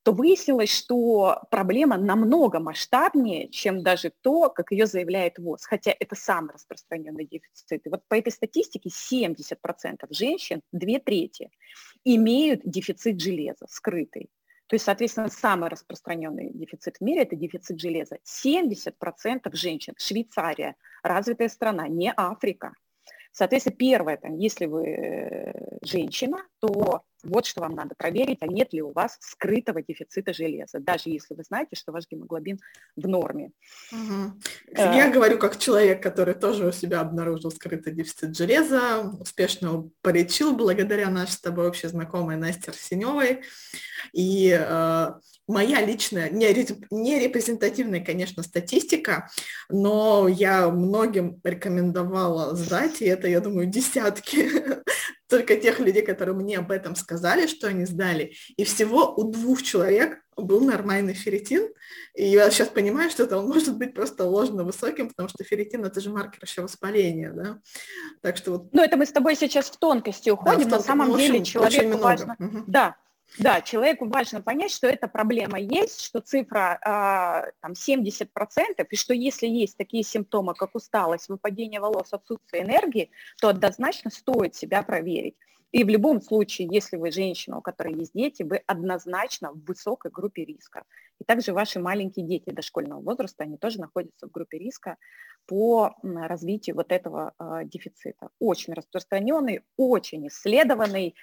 то 0.04 0.12
выяснилось, 0.12 0.70
что 0.70 1.44
проблема 1.50 1.98
намного 1.98 2.60
масштабнее, 2.60 3.48
чем 3.48 3.84
даже 3.84 4.12
то, 4.22 4.50
как 4.50 4.72
ее 4.72 4.86
заявляет 4.86 5.40
ВОЗ, 5.40 5.64
хотя 5.64 5.96
это 5.98 6.14
самый 6.16 6.56
распространенный 6.56 7.26
дефицит. 7.26 7.88
И 7.88 7.90
вот 7.90 8.02
по 8.10 8.16
этой 8.16 8.34
статистике 8.34 8.90
70% 8.90 9.56
женщин, 10.10 10.60
две 10.74 11.00
трети, 11.00 11.52
имеют 12.04 12.64
дефицит 12.66 13.22
железа 13.22 13.66
скрытый. 13.70 14.30
То 14.68 14.76
есть, 14.76 14.84
соответственно, 14.84 15.30
самый 15.30 15.70
распространенный 15.70 16.52
дефицит 16.54 16.98
в 16.98 17.02
мире– 17.02 17.22
это 17.24 17.38
дефицит 17.38 17.80
железа. 17.80 18.18
70% 18.26 19.50
женщин, 19.54 19.94
Швейцария, 19.98 20.76
развитая 21.02 21.48
страна, 21.48 21.88
не 21.88 22.12
Африка– 22.14 22.74
Соответственно, 23.38 23.76
первое, 23.76 24.18
там, 24.18 24.34
если 24.34 24.66
вы 24.66 24.88
э, 24.88 25.78
женщина, 25.84 26.40
то 26.60 27.04
вот 27.24 27.46
что 27.46 27.62
вам 27.62 27.76
надо 27.76 27.96
проверить, 27.96 28.40
а 28.42 28.48
нет 28.48 28.74
ли 28.74 28.82
у 28.82 28.92
вас 28.92 29.18
скрытого 29.22 29.82
дефицита 29.82 30.34
железа, 30.34 30.80
даже 30.80 31.10
если 31.10 31.34
вы 31.34 31.44
знаете, 31.44 31.76
что 31.76 31.92
ваш 31.92 32.06
гемоглобин 32.10 32.60
в 32.96 33.08
норме. 33.08 33.52
Угу. 33.92 34.34
Я 34.76 35.12
говорю 35.12 35.38
как 35.38 35.58
человек, 35.58 36.02
который 36.02 36.34
тоже 36.34 36.68
у 36.68 36.72
себя 36.72 37.02
обнаружил 37.02 37.52
скрытый 37.52 37.94
дефицит 37.94 38.36
железа, 38.36 39.12
успешно 39.20 39.68
его 39.68 39.90
полечил 40.02 40.56
благодаря 40.56 41.10
нашей 41.10 41.32
с 41.32 41.42
тобой 41.42 41.68
общей 41.68 41.88
знакомой 41.88 42.38
Насте 42.38 42.72
Арсеневой. 42.72 43.42
И 44.14 44.58
э, 44.58 45.12
моя 45.48 45.82
личная, 45.82 46.30
не, 46.30 46.46
не 46.92 47.20
репрезентативная, 47.20 48.04
конечно, 48.04 48.44
статистика, 48.44 49.30
но 49.70 50.28
я 50.28 50.70
многим 50.70 51.40
рекомендовала 51.44 52.56
сдать, 52.56 53.02
и 53.02 53.06
это, 53.06 53.28
я 53.28 53.40
думаю, 53.40 53.68
десятки 53.68 54.50
только 55.28 55.58
тех 55.58 55.80
людей, 55.80 56.04
которые 56.04 56.36
мне 56.36 56.58
об 56.58 56.72
этом 56.72 56.96
сказали, 56.96 57.48
что 57.48 57.68
они 57.68 57.86
сдали. 57.86 58.34
И 58.56 58.64
всего 58.64 59.14
у 59.16 59.32
двух 59.32 59.62
человек 59.62 60.22
был 60.36 60.62
нормальный 60.62 61.14
ферритин. 61.14 61.68
И 62.14 62.26
я 62.26 62.50
сейчас 62.52 62.70
понимаю, 62.70 63.10
что 63.10 63.24
это 63.24 63.38
он 63.38 63.48
может 63.48 63.78
быть 63.78 63.94
просто 63.94 64.24
ложно 64.24 64.64
высоким, 64.64 65.10
потому 65.10 65.30
что 65.30 65.44
ферритин 65.44 65.84
это 65.84 66.00
же 66.00 66.10
маркер 66.10 66.40
еще 66.44 66.62
воспаления, 66.62 67.32
да. 67.34 67.60
Так 68.22 68.38
что 68.38 68.52
вот. 68.52 68.74
Ну 68.74 68.82
это 68.82 68.98
мы 68.98 69.06
с 69.06 69.12
тобой 69.12 69.36
сейчас 69.36 69.70
в 69.70 69.78
тонкости 69.78 70.30
уходим. 70.30 70.70
Да, 70.70 70.80
в 70.80 70.86
тонкости. 70.86 70.88
На 70.88 70.94
самом 70.94 71.10
ну, 71.10 71.18
деле 71.18 71.44
человеку 71.44 71.98
важно. 71.98 72.36
Угу. 72.40 72.64
Да, 72.68 72.96
да, 73.40 73.62
человеку 73.62 74.08
важно 74.08 74.42
понять, 74.42 74.72
что 74.72 74.88
эта 74.88 75.08
проблема 75.08 75.60
есть, 75.60 76.02
что 76.02 76.22
цифра 76.22 76.80
э, 76.82 77.52
там 77.62 77.74
70%, 77.74 78.88
и 78.90 78.96
что 78.96 79.14
если 79.14 79.48
есть 79.48 79.78
такие 79.78 80.04
симптомы, 80.04 80.56
как 80.56 80.74
усталость, 80.76 81.30
выпадение 81.30 81.80
волос, 81.80 82.14
отсутствие 82.14 82.64
энергии, 82.64 83.12
то 83.40 83.50
однозначно 83.50 84.10
стоит 84.10 84.56
себя 84.56 84.82
проверить. 84.82 85.36
И 85.74 85.84
в 85.84 85.90
любом 85.90 86.22
случае, 86.22 86.70
если 86.72 86.96
вы 86.96 87.12
женщина, 87.12 87.58
у 87.58 87.62
которой 87.62 87.94
есть 87.94 88.14
дети, 88.14 88.42
вы 88.42 88.64
однозначно 88.66 89.52
в 89.52 89.64
высокой 89.66 90.10
группе 90.10 90.46
риска. 90.46 90.84
И 91.20 91.26
также 91.26 91.54
ваши 91.54 91.80
маленькие 91.80 92.26
дети 92.26 92.50
дошкольного 92.50 93.02
возраста, 93.02 93.44
они 93.44 93.58
тоже 93.58 93.82
находятся 93.82 94.28
в 94.28 94.32
группе 94.32 94.58
риска 94.58 94.96
по 95.46 95.96
развитию 96.02 96.78
вот 96.78 96.92
этого 96.92 97.34
э, 97.38 97.62
дефицита. 97.66 98.30
Очень 98.40 98.74
распространенный, 98.74 99.64
очень 99.76 100.28
исследованный, 100.28 101.16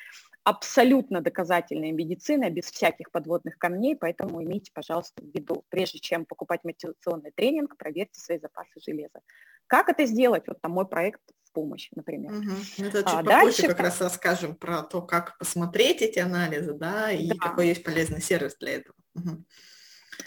абсолютно 0.45 1.23
доказательная 1.23 1.91
медицина, 1.91 2.51
без 2.51 2.71
всяких 2.71 3.11
подводных 3.11 3.59
камней, 3.59 3.97
поэтому 3.97 4.43
имейте, 4.43 4.71
пожалуйста, 4.73 5.23
в 5.23 5.27
виду, 5.35 5.65
прежде 5.71 5.99
чем 5.99 6.27
покупать 6.27 6.61
мотивационный 6.65 7.33
тренинг, 7.35 7.77
проверьте 7.79 8.21
свои 8.21 8.39
запасы 8.39 8.79
железа. 8.85 9.21
Как 9.67 9.89
это 9.89 10.05
сделать? 10.05 10.45
Вот 10.47 10.61
там 10.61 10.73
мой 10.73 10.87
проект 10.87 11.23
в 11.45 11.53
помощь, 11.53 11.89
например. 11.97 12.33
Угу. 12.33 12.87
Это 12.87 12.99
чуть 12.99 13.07
а, 13.07 13.23
дальше 13.23 13.67
как 13.67 13.81
раз 13.81 14.01
расскажем 14.03 14.55
про 14.55 14.83
то, 14.83 15.01
как 15.01 15.39
посмотреть 15.39 16.03
эти 16.03 16.19
анализы, 16.19 16.75
да, 16.75 17.11
и 17.11 17.29
да. 17.29 17.37
какой 17.41 17.69
есть 17.69 17.83
полезный 17.83 18.21
сервис 18.21 18.55
для 18.61 18.75
этого. 18.75 18.97
Угу. 19.15 19.45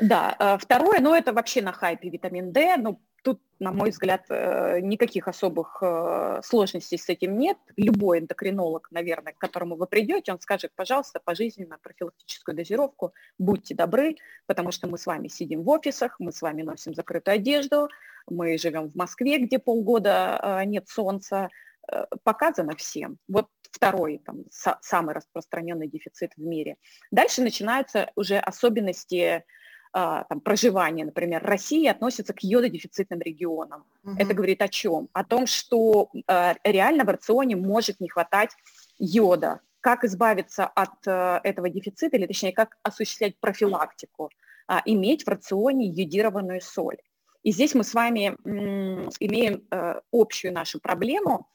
Да, 0.01 0.35
э, 0.39 0.57
второе, 0.59 0.99
ну 0.99 1.13
это 1.13 1.31
вообще 1.31 1.61
на 1.61 1.71
хайпе 1.71 2.09
витамин 2.09 2.51
D, 2.51 2.77
ну 2.77 3.01
Тут, 3.27 3.41
на 3.59 3.73
мой 3.73 3.89
взгляд, 3.89 4.21
э, 4.29 4.79
никаких 4.79 5.27
особых 5.27 5.79
э, 5.81 6.39
сложностей 6.45 6.97
с 6.97 7.09
этим 7.09 7.37
нет. 7.37 7.57
Любой 7.75 8.19
эндокринолог, 8.19 8.87
наверное, 8.89 9.33
к 9.33 9.37
которому 9.37 9.75
вы 9.75 9.85
придете, 9.85 10.31
он 10.31 10.39
скажет, 10.39 10.71
пожалуйста, 10.77 11.19
пожизненно 11.19 11.77
профилактическую 11.83 12.55
дозировку, 12.55 13.13
будьте 13.37 13.75
добры, 13.75 14.15
потому 14.45 14.71
что 14.71 14.87
мы 14.87 14.97
с 14.97 15.05
вами 15.05 15.27
сидим 15.27 15.63
в 15.63 15.69
офисах, 15.69 16.15
мы 16.19 16.31
с 16.31 16.41
вами 16.41 16.61
носим 16.61 16.93
закрытую 16.93 17.35
одежду, 17.35 17.89
мы 18.29 18.57
живем 18.57 18.89
в 18.89 18.95
Москве, 18.95 19.39
где 19.39 19.59
полгода 19.59 20.39
э, 20.41 20.63
нет 20.63 20.87
солнца, 20.87 21.49
показано 22.23 22.77
всем. 22.77 23.17
Вот 23.27 23.47
второй, 23.71 24.21
там, 24.25 24.45
самый 24.81 25.15
распространенный 25.15 25.89
дефицит 25.89 26.31
в 26.37 26.41
мире. 26.41 26.77
Дальше 27.11 27.41
начинаются 27.41 28.09
уже 28.15 28.37
особенности 28.37 29.43
там, 30.29 30.41
проживания, 30.41 31.05
например, 31.05 31.43
России 31.43 31.87
относится 31.87 32.33
к 32.33 32.43
йододефицитным 32.43 33.19
регионам. 33.19 33.83
Угу. 34.03 34.15
Это 34.19 34.33
говорит 34.35 34.61
о 34.61 34.67
чем? 34.67 35.09
О 35.13 35.23
том, 35.23 35.47
что 35.47 36.11
э, 36.27 36.53
реально 36.63 37.03
в 37.03 37.09
рационе 37.09 37.55
может 37.55 37.99
не 37.99 38.07
хватать 38.07 38.51
йода. 38.99 39.61
Как 39.79 40.03
избавиться 40.03 40.67
от 40.67 41.07
э, 41.07 41.39
этого 41.43 41.69
дефицита, 41.69 42.17
или 42.17 42.27
точнее, 42.27 42.53
как 42.53 42.77
осуществлять 42.83 43.39
профилактику? 43.39 44.29
Иметь 44.85 45.23
в 45.23 45.29
рационе 45.29 45.87
йодированную 45.87 46.59
соль. 46.59 46.97
И 47.41 47.51
здесь 47.53 47.73
мы 47.73 47.85
с 47.85 47.93
вами 47.93 48.35
имеем 49.19 49.63
общую 50.11 50.53
нашу 50.53 50.81
проблему, 50.81 51.47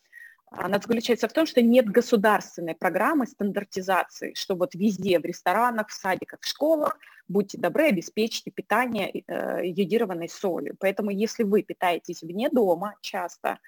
она 0.50 0.78
заключается 0.78 1.28
в 1.28 1.32
том, 1.32 1.46
что 1.46 1.62
нет 1.62 1.86
государственной 1.86 2.74
программы 2.74 3.26
стандартизации, 3.26 4.34
что 4.34 4.54
вот 4.54 4.74
везде, 4.74 5.18
в 5.18 5.24
ресторанах, 5.24 5.88
в 5.88 5.92
садиках, 5.92 6.40
в 6.40 6.48
школах, 6.48 6.98
будьте 7.28 7.58
добры, 7.58 7.88
обеспечьте 7.88 8.50
питание 8.50 9.22
э, 9.26 9.66
йодированной 9.66 10.28
солью. 10.28 10.76
Поэтому 10.78 11.10
если 11.10 11.44
вы 11.44 11.62
питаетесь 11.62 12.22
вне 12.22 12.48
дома 12.50 12.94
часто, 13.00 13.58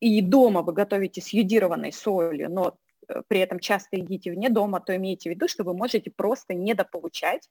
и 0.00 0.20
дома 0.20 0.62
вы 0.62 0.72
готовите 0.72 1.20
с 1.20 1.28
йодированной 1.30 1.92
солью, 1.92 2.50
но 2.50 2.76
э, 3.08 3.22
при 3.28 3.40
этом 3.40 3.58
часто 3.58 3.96
едите 3.96 4.30
вне 4.30 4.50
дома, 4.50 4.80
то 4.80 4.94
имейте 4.94 5.30
в 5.30 5.34
виду, 5.34 5.48
что 5.48 5.64
вы 5.64 5.74
можете 5.74 6.10
просто 6.10 6.54
недополучать 6.54 7.48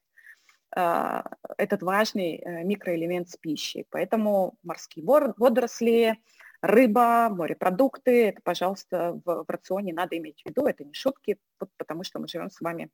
э, 0.76 1.22
этот 1.58 1.84
важный 1.84 2.38
э, 2.38 2.64
микроэлемент 2.64 3.30
с 3.30 3.38
пищей. 3.38 3.86
Поэтому 3.90 4.56
морские 4.64 5.06
водоросли, 5.06 6.18
рыба, 6.62 7.30
морепродукты, 7.30 8.30
это, 8.30 8.42
пожалуйста, 8.44 9.20
в, 9.26 9.44
в 9.44 9.50
рационе 9.50 9.94
надо 9.94 10.18
иметь 10.18 10.42
в 10.42 10.50
виду, 10.50 10.66
это 10.66 10.84
не 10.84 10.94
шутки, 10.94 11.38
потому 11.78 12.04
что 12.04 12.20
мы 12.20 12.28
живем 12.28 12.50
с 12.50 12.62
вами 12.62 12.90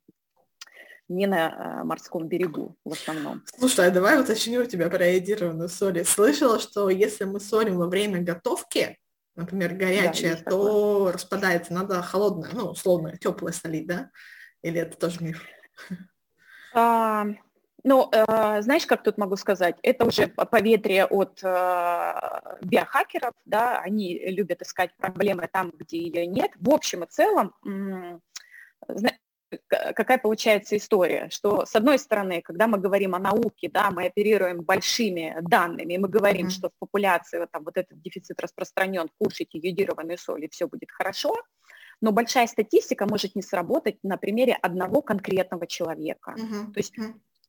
не 1.08 1.26
на 1.26 1.50
э, 1.50 1.84
морском 1.84 2.28
берегу 2.28 2.76
в 2.84 2.92
основном. 2.92 3.42
Слушай, 3.58 3.88
а 3.88 3.90
давай 3.90 4.20
уточню 4.20 4.62
у 4.62 4.66
тебя 4.66 4.88
про 4.88 5.06
йодированную 5.06 5.68
соль. 5.68 6.04
Слышала, 6.04 6.58
что 6.58 6.88
если 6.88 7.24
мы 7.24 7.40
солим 7.40 7.76
во 7.76 7.86
время 7.86 8.22
готовки, 8.22 8.98
например, 9.36 9.74
горячее, 9.74 10.36
да, 10.36 10.50
то 10.50 11.04
такое. 11.04 11.12
распадается, 11.12 11.72
надо 11.74 12.02
холодное, 12.02 12.50
ну, 12.52 12.70
условно, 12.70 13.16
теплое 13.18 13.52
солить, 13.52 13.86
да? 13.86 14.10
Или 14.62 14.80
это 14.80 14.96
тоже 14.96 15.22
миф? 15.22 15.42
А, 16.74 17.26
ну, 17.84 18.08
э, 18.10 18.62
знаешь, 18.62 18.86
как 18.86 19.02
тут 19.02 19.18
могу 19.18 19.36
сказать? 19.36 19.76
Это 19.82 20.06
уже 20.06 20.28
поветрие 20.28 21.04
от 21.04 21.40
э, 21.42 22.14
биохакеров, 22.62 23.34
да, 23.44 23.78
они 23.80 24.18
любят 24.26 24.62
искать 24.62 24.96
проблемы 24.96 25.48
там, 25.52 25.70
где 25.78 25.98
ее 25.98 26.26
нет. 26.26 26.50
В 26.56 26.70
общем 26.70 27.04
и 27.04 27.06
целом, 27.06 27.54
какая 29.68 30.18
получается 30.18 30.76
история, 30.76 31.28
что 31.30 31.66
с 31.66 31.74
одной 31.74 31.98
стороны, 31.98 32.42
когда 32.42 32.66
мы 32.66 32.78
говорим 32.78 33.14
о 33.14 33.18
науке, 33.18 33.68
да, 33.68 33.90
мы 33.90 34.06
оперируем 34.06 34.62
большими 34.62 35.36
данными, 35.42 35.96
мы 35.96 36.08
говорим, 36.08 36.46
mm-hmm. 36.46 36.50
что 36.50 36.68
в 36.68 36.78
популяции 36.78 37.38
вот, 37.38 37.50
там, 37.50 37.64
вот 37.64 37.76
этот 37.76 38.00
дефицит 38.00 38.40
распространен, 38.40 39.08
кушайте 39.18 39.58
йодированную 39.58 40.18
соль, 40.18 40.44
и 40.44 40.48
все 40.48 40.66
будет 40.66 40.90
хорошо, 40.90 41.34
но 42.00 42.12
большая 42.12 42.46
статистика 42.46 43.06
может 43.06 43.34
не 43.34 43.42
сработать 43.42 43.98
на 44.02 44.16
примере 44.16 44.54
одного 44.54 45.02
конкретного 45.02 45.66
человека. 45.66 46.34
Mm-hmm. 46.36 46.72
То 46.72 46.80
есть 46.80 46.94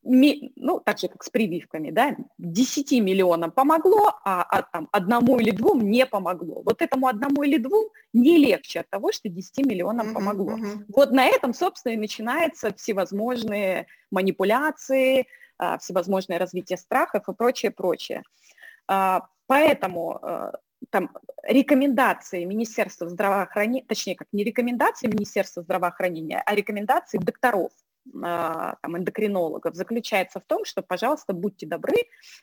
ну, 0.05 0.79
так 0.79 0.99
же, 0.99 1.07
как 1.07 1.23
с 1.23 1.29
прививками, 1.29 1.89
да, 1.89 2.15
10 2.37 2.91
миллионам 3.01 3.51
помогло, 3.51 4.13
а, 4.23 4.43
а 4.43 4.61
там, 4.61 4.87
одному 4.91 5.39
или 5.39 5.49
двум 5.49 5.89
не 5.89 6.05
помогло. 6.05 6.61
Вот 6.63 6.81
этому 6.83 7.07
одному 7.07 7.41
или 7.41 7.57
двум 7.57 7.89
не 8.13 8.37
легче 8.37 8.81
от 8.81 8.89
того, 8.89 9.11
что 9.11 9.29
10 9.29 9.65
миллионам 9.65 10.13
помогло. 10.13 10.57
Uh-huh. 10.57 10.85
Вот 10.95 11.11
на 11.11 11.25
этом, 11.25 11.55
собственно, 11.55 11.93
и 11.93 11.97
начинаются 11.97 12.73
всевозможные 12.75 13.87
манипуляции, 14.11 15.25
а, 15.57 15.79
всевозможное 15.79 16.37
развитие 16.37 16.77
страхов 16.77 17.27
и 17.27 17.33
прочее, 17.33 17.71
прочее. 17.71 18.21
А, 18.87 19.27
поэтому 19.47 20.51
там 20.91 21.09
рекомендации 21.41 22.45
Министерства 22.45 23.09
здравоохранения, 23.09 23.83
точнее, 23.87 24.15
как 24.15 24.27
не 24.31 24.43
рекомендации 24.43 25.07
Министерства 25.07 25.63
здравоохранения, 25.63 26.43
а 26.45 26.53
рекомендации 26.53 27.17
докторов– 27.17 27.71
а, 27.81 27.94
там, 28.11 28.97
эндокринологов 28.97 29.75
заключается 29.75 30.39
в 30.39 30.43
том, 30.43 30.65
что, 30.65 30.81
пожалуйста, 30.81 31.33
будьте 31.33 31.65
добры, 31.65 31.95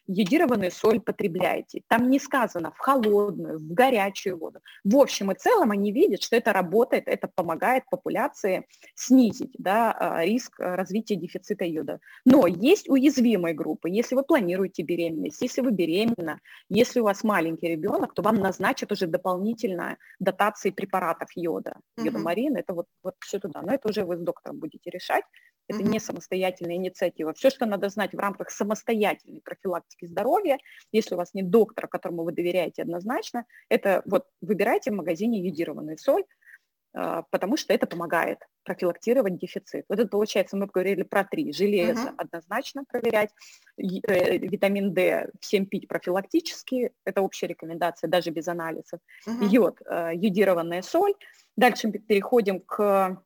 йодированную 0.06 0.70
соль 0.70 1.00
потребляйте. 1.00 1.82
Там 1.88 2.10
не 2.10 2.18
сказано 2.18 2.72
в 2.72 2.78
холодную, 2.78 3.58
в 3.58 3.72
горячую 3.72 4.38
воду. 4.38 4.60
В 4.84 4.96
общем 4.96 5.30
и 5.30 5.34
целом 5.34 5.70
они 5.70 5.92
видят, 5.92 6.22
что 6.22 6.36
это 6.36 6.52
работает, 6.52 7.04
это 7.06 7.28
помогает 7.28 7.84
популяции 7.90 8.66
снизить 8.94 9.54
да, 9.58 9.92
а, 9.92 10.24
риск 10.24 10.58
развития 10.58 11.16
дефицита 11.16 11.64
йода. 11.64 12.00
Но 12.24 12.46
есть 12.46 12.88
уязвимые 12.88 13.54
группы. 13.54 13.88
Если 13.88 14.14
вы 14.14 14.24
планируете 14.24 14.82
беременность, 14.82 15.42
если 15.42 15.60
вы 15.60 15.70
беременна, 15.70 16.40
если 16.68 17.00
у 17.00 17.04
вас 17.04 17.24
маленький 17.24 17.68
ребенок, 17.68 18.14
то 18.14 18.22
вам 18.22 18.36
назначат 18.36 18.92
уже 18.92 19.06
дополнительно 19.06 19.96
дотации 20.18 20.70
препаратов 20.70 21.28
йода. 21.34 21.76
Йодомарин, 21.96 22.56
это 22.56 22.74
вот, 22.74 22.86
вот 23.02 23.14
все 23.20 23.38
туда. 23.38 23.62
Но 23.62 23.72
это 23.72 23.88
уже 23.88 24.04
вы 24.04 24.16
с 24.16 24.20
доктором 24.20 24.58
будете 24.58 24.90
решать. 24.90 25.24
Это 25.68 25.82
не 25.82 26.00
самостоятельная 26.00 26.76
инициатива. 26.76 27.32
Все, 27.32 27.50
что 27.50 27.66
надо 27.66 27.88
знать 27.88 28.12
в 28.12 28.18
рамках 28.18 28.50
самостоятельной 28.50 29.40
профилактики 29.40 30.06
здоровья, 30.06 30.58
если 30.90 31.14
у 31.14 31.18
вас 31.18 31.34
нет 31.34 31.50
доктора, 31.50 31.86
которому 31.86 32.24
вы 32.24 32.32
доверяете 32.32 32.82
однозначно, 32.82 33.46
это 33.68 34.02
вот 34.04 34.26
выбирайте 34.40 34.90
в 34.90 34.94
магазине 34.94 35.40
йодированную 35.40 35.98
соль, 35.98 36.24
а, 36.94 37.22
потому 37.30 37.56
что 37.56 37.72
это 37.72 37.86
помогает 37.86 38.38
профилактировать 38.64 39.38
дефицит. 39.38 39.86
Вот 39.88 39.98
это 39.98 40.08
получается, 40.08 40.56
мы 40.56 40.66
говорили 40.66 41.02
про 41.02 41.24
три. 41.24 41.52
Железо 41.52 42.08
uh-huh. 42.08 42.14
однозначно 42.18 42.84
проверять, 42.84 43.30
э, 43.78 44.38
витамин 44.38 44.92
D 44.92 45.30
всем 45.40 45.66
пить 45.66 45.88
профилактически, 45.88 46.92
это 47.04 47.22
общая 47.22 47.46
рекомендация, 47.46 48.08
даже 48.08 48.30
без 48.30 48.46
анализов. 48.46 49.00
Uh-huh. 49.26 49.48
Йод, 49.48 49.80
э, 49.86 50.10
йодированная 50.14 50.82
соль. 50.82 51.14
Дальше 51.56 51.90
переходим 51.90 52.60
к 52.60 53.22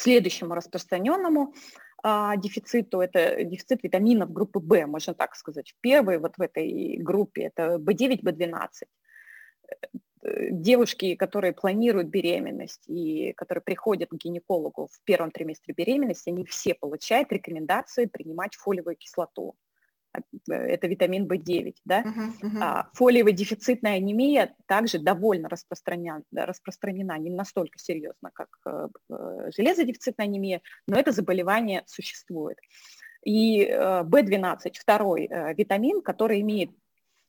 следующему 0.00 0.54
распространенному 0.54 1.54
а, 2.02 2.36
дефициту, 2.36 3.00
это 3.00 3.44
дефицит 3.44 3.82
витаминов 3.82 4.32
группы 4.32 4.60
В, 4.60 4.86
можно 4.86 5.14
так 5.14 5.34
сказать. 5.34 5.70
В 5.70 5.80
первой 5.80 6.18
вот 6.18 6.36
в 6.36 6.42
этой 6.42 6.96
группе 6.98 7.44
это 7.44 7.76
В9, 7.76 8.22
В12. 8.22 8.68
девушки, 10.50 11.14
которые 11.14 11.52
планируют 11.52 12.08
беременность 12.08 12.88
и 12.88 13.32
которые 13.32 13.62
приходят 13.62 14.10
к 14.10 14.14
гинекологу 14.14 14.88
в 14.92 15.00
первом 15.04 15.30
триместре 15.30 15.74
беременности, 15.74 16.30
они 16.30 16.44
все 16.44 16.74
получают 16.74 17.32
рекомендации 17.32 18.06
принимать 18.06 18.54
фолиевую 18.54 18.96
кислоту. 18.96 19.56
Э, 20.50 20.54
это 20.54 20.86
витамин 20.86 21.26
В9, 21.26 21.74
да. 21.84 22.02
Uh-huh, 22.02 22.32
uh-huh. 22.42 22.58
А, 22.60 22.90
фолиево-дефицитная 22.94 23.96
анемия 23.96 24.54
также 24.66 24.98
довольно 24.98 25.48
распространена, 25.48 26.22
распространена, 26.32 27.18
не 27.18 27.30
настолько 27.30 27.78
серьезно, 27.78 28.30
как 28.32 28.48
э, 28.66 28.88
э, 29.10 29.50
железодефицитная 29.56 30.26
анемия, 30.26 30.60
но 30.86 30.98
это 30.98 31.12
заболевание 31.12 31.82
существует. 31.86 32.58
И 33.24 33.64
э, 33.64 34.02
В12, 34.02 34.72
второй 34.78 35.26
э, 35.26 35.54
витамин, 35.54 36.00
который 36.02 36.40
имеет 36.40 36.70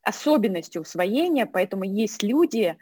особенности 0.04 0.78
усвоения, 0.78 1.46
поэтому 1.46 1.84
есть 1.84 2.24
люди, 2.24 2.78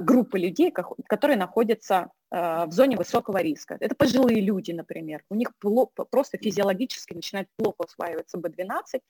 группы 0.00 0.38
людей, 0.38 0.70
которые 0.70 1.36
находятся 1.36 2.10
э, 2.30 2.64
в 2.66 2.72
зоне 2.72 2.96
высокого 2.96 3.38
риска. 3.38 3.76
Это 3.80 3.94
пожилые 3.94 4.40
люди, 4.40 4.72
например. 4.72 5.22
У 5.30 5.34
них 5.34 5.50
просто 5.58 6.38
физиологически 6.38 7.14
начинает 7.14 7.48
плохо 7.56 7.82
усваиваться 7.84 8.38
B12, 8.38 9.00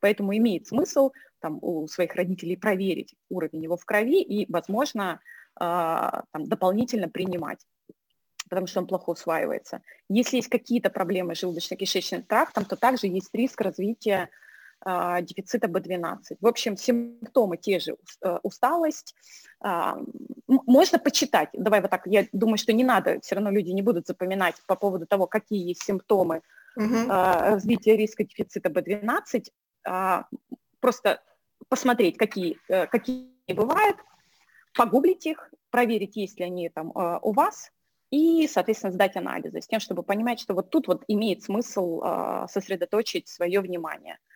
поэтому 0.00 0.36
имеет 0.36 0.66
смысл 0.66 1.12
там, 1.40 1.58
у 1.62 1.86
своих 1.88 2.14
родителей 2.14 2.56
проверить 2.56 3.14
уровень 3.30 3.62
его 3.62 3.76
в 3.76 3.84
крови 3.84 4.22
и, 4.22 4.50
возможно, 4.52 5.20
э, 5.58 5.62
там, 5.62 6.22
дополнительно 6.46 7.08
принимать 7.08 7.60
потому 8.48 8.66
что 8.66 8.80
он 8.80 8.88
плохо 8.88 9.10
усваивается. 9.10 9.80
Если 10.08 10.38
есть 10.38 10.48
какие-то 10.48 10.90
проблемы 10.90 11.36
с 11.36 11.42
желудочно-кишечным 11.42 12.22
трактом, 12.22 12.64
то 12.64 12.74
также 12.74 13.06
есть 13.06 13.30
риск 13.32 13.60
развития 13.60 14.28
а, 14.82 15.20
дефицита 15.20 15.66
B12. 15.68 16.38
В 16.40 16.46
общем, 16.46 16.76
симптомы 16.76 17.58
те 17.58 17.78
же, 17.78 17.96
э, 18.22 18.38
усталость. 18.42 19.14
А, 19.60 19.98
можно 20.46 20.98
почитать. 20.98 21.50
Давай 21.52 21.82
вот 21.82 21.90
так, 21.90 22.06
я 22.06 22.26
думаю, 22.32 22.56
что 22.56 22.72
не 22.72 22.84
надо, 22.84 23.20
все 23.20 23.34
равно 23.34 23.50
люди 23.50 23.70
не 23.70 23.82
будут 23.82 24.06
запоминать 24.06 24.56
по 24.66 24.76
поводу 24.76 25.06
того, 25.06 25.26
какие 25.26 25.68
есть 25.68 25.82
симптомы 25.82 26.40
угу. 26.76 27.08
развития 27.08 27.96
риска 27.96 28.24
дефицита 28.24 28.70
B12. 28.70 29.44
Просто 30.80 31.22
посмотреть, 31.68 32.16
какие, 32.16 32.58
э, 32.68 32.86
какие 32.86 33.28
бывают, 33.48 33.98
погуглить 34.74 35.26
их, 35.26 35.52
проверить, 35.70 36.16
есть 36.16 36.38
ли 36.38 36.46
они 36.46 36.70
там 36.70 36.92
у 36.94 37.32
вас, 37.32 37.70
и, 38.10 38.48
соответственно, 38.48 38.92
сдать 38.92 39.16
анализы 39.16 39.60
с 39.60 39.66
тем, 39.66 39.78
чтобы 39.78 40.02
понимать, 40.02 40.40
что 40.40 40.54
вот 40.54 40.70
тут 40.70 40.88
вот 40.88 41.04
имеет 41.06 41.42
смысл 41.42 42.00
сосредоточить 42.48 43.28
свое 43.28 43.60
внимание– 43.60 44.18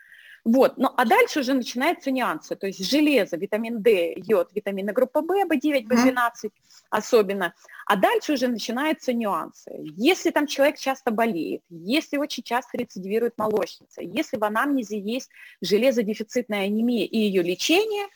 вот, 0.45 0.77
ну 0.77 0.91
а 0.95 1.07
дальше 1.07 1.41
уже 1.41 1.55
начинаются 1.55 2.11
нюансы, 2.11 2.55
то 2.55 2.67
есть 2.67 2.85
железо, 2.85 3.37
витамин 3.37 3.81
D, 3.81 4.13
йод, 4.17 4.51
витамины 4.55 4.93
группы 4.93 5.21
В, 5.21 5.31
B9, 5.31 5.87
B12 5.87 6.51
особенно. 6.91 7.55
А 7.87 7.97
дальше 7.97 8.35
уже 8.35 8.49
начинаются 8.49 9.13
нюансы. 9.13 9.71
Если 9.97 10.31
там 10.31 10.47
человек 10.47 10.79
часто 10.79 11.11
болеет, 11.11 11.63
если 11.71 12.19
очень 12.19 12.43
часто 12.43 12.77
рецидивирует 12.77 13.39
молочница, 13.39 14.03
если 14.03 14.37
в 14.37 14.45
анамнезе 14.45 14.99
есть 14.99 15.31
железодефицитная 15.63 16.67
анемия 16.67 17.07
и 17.07 17.19
ее 17.19 17.43
лечение, 17.43 18.07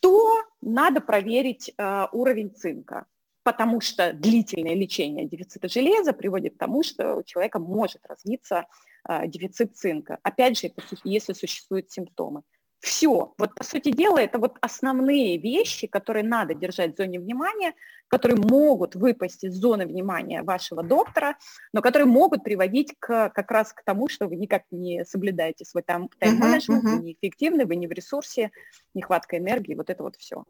то 0.00 0.42
надо 0.60 1.00
проверить 1.00 1.72
э, 1.76 2.06
уровень 2.12 2.54
цинка 2.54 3.06
потому 3.46 3.80
что 3.80 4.12
длительное 4.12 4.74
лечение 4.74 5.24
дефицита 5.24 5.68
железа 5.68 6.12
приводит 6.12 6.56
к 6.56 6.58
тому, 6.58 6.82
что 6.82 7.14
у 7.14 7.22
человека 7.22 7.60
может 7.60 8.04
развиться 8.04 8.66
а, 9.04 9.28
дефицит 9.28 9.76
цинка. 9.76 10.18
Опять 10.24 10.58
же, 10.58 10.72
если 11.04 11.32
существуют 11.32 11.92
симптомы. 11.92 12.42
Все. 12.80 13.32
Вот, 13.38 13.54
по 13.54 13.62
сути 13.62 13.92
дела, 13.92 14.18
это 14.18 14.40
вот 14.40 14.56
основные 14.60 15.38
вещи, 15.38 15.86
которые 15.86 16.24
надо 16.24 16.54
держать 16.54 16.94
в 16.94 16.96
зоне 16.96 17.20
внимания, 17.20 17.74
которые 18.08 18.36
могут 18.36 18.96
выпасть 18.96 19.44
из 19.44 19.54
зоны 19.54 19.86
внимания 19.86 20.42
вашего 20.42 20.82
доктора, 20.82 21.36
но 21.72 21.82
которые 21.82 22.08
могут 22.08 22.42
приводить 22.42 22.96
к, 22.98 23.30
как 23.30 23.50
раз 23.52 23.72
к 23.72 23.84
тому, 23.84 24.08
что 24.08 24.26
вы 24.26 24.34
никак 24.34 24.64
не 24.72 25.04
соблюдаете 25.04 25.64
свой 25.64 25.84
тайм-менеджмент, 25.84 26.84
uh-huh, 26.84 26.88
uh-huh. 26.88 26.96
вы 26.96 27.04
неэффективны, 27.04 27.64
вы 27.64 27.76
не 27.76 27.86
в 27.86 27.92
ресурсе, 27.92 28.50
нехватка 28.92 29.38
энергии, 29.38 29.76
вот 29.76 29.88
это 29.88 30.02
вот 30.02 30.16
все. 30.16 30.44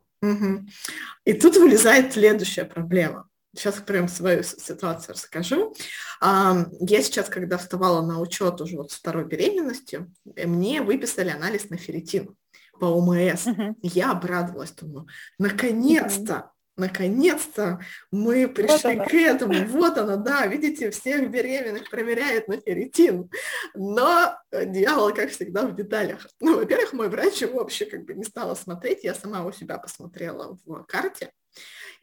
И 1.25 1.33
тут 1.33 1.57
вылезает 1.57 2.13
следующая 2.13 2.65
проблема 2.65 3.29
сейчас 3.57 3.77
прям 3.77 4.09
свою 4.09 4.43
ситуацию 4.43 5.15
расскажу. 5.15 5.75
Я 6.21 7.03
сейчас, 7.03 7.29
когда 7.29 7.59
вставала 7.59 8.05
на 8.05 8.21
учет 8.21 8.61
уже 8.61 8.77
вот 8.77 8.93
с 8.93 8.97
второй 8.97 9.25
беременностью, 9.25 10.13
мне 10.25 10.83
выписали 10.83 11.31
анализ 11.31 11.71
на 11.71 11.77
ферритин 11.77 12.37
по 12.79 12.87
ОМС. 12.87 13.47
Uh-huh. 13.47 13.75
Я 13.83 14.13
обрадовалась, 14.13 14.73
думаю, 14.73 15.07
наконец-то. 15.39 16.53
Наконец-то 16.77 17.81
мы 18.11 18.49
пришли 18.49 18.97
вот 18.97 19.09
к 19.09 19.15
этому. 19.15 19.67
Вот 19.67 19.99
она, 19.99 20.17
да, 20.17 20.47
видите, 20.47 20.91
всех 20.91 21.31
беременных 21.31 21.91
проверяет 21.91 22.49
на 22.49 22.61
ферритин. 22.61 23.31
Но 23.75 24.39
дьявол, 24.53 25.15
как 25.15 25.31
всегда, 25.31 25.67
в 25.67 25.75
деталях. 25.75 26.27
Ну, 26.41 26.57
во-первых, 26.57 26.93
мой 26.93 27.09
врач 27.09 27.43
его 27.43 27.59
вообще 27.59 27.87
как 27.87 28.05
бы 28.05 28.15
не 28.15 28.25
стала 28.25 28.55
смотреть, 28.55 29.05
я 29.05 29.15
сама 29.15 29.45
у 29.45 29.53
себя 29.53 29.79
посмотрела 29.79 30.59
в 30.65 30.85
карте 30.85 31.31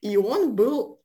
и 0.02 0.18
он 0.18 0.54
был, 0.54 1.02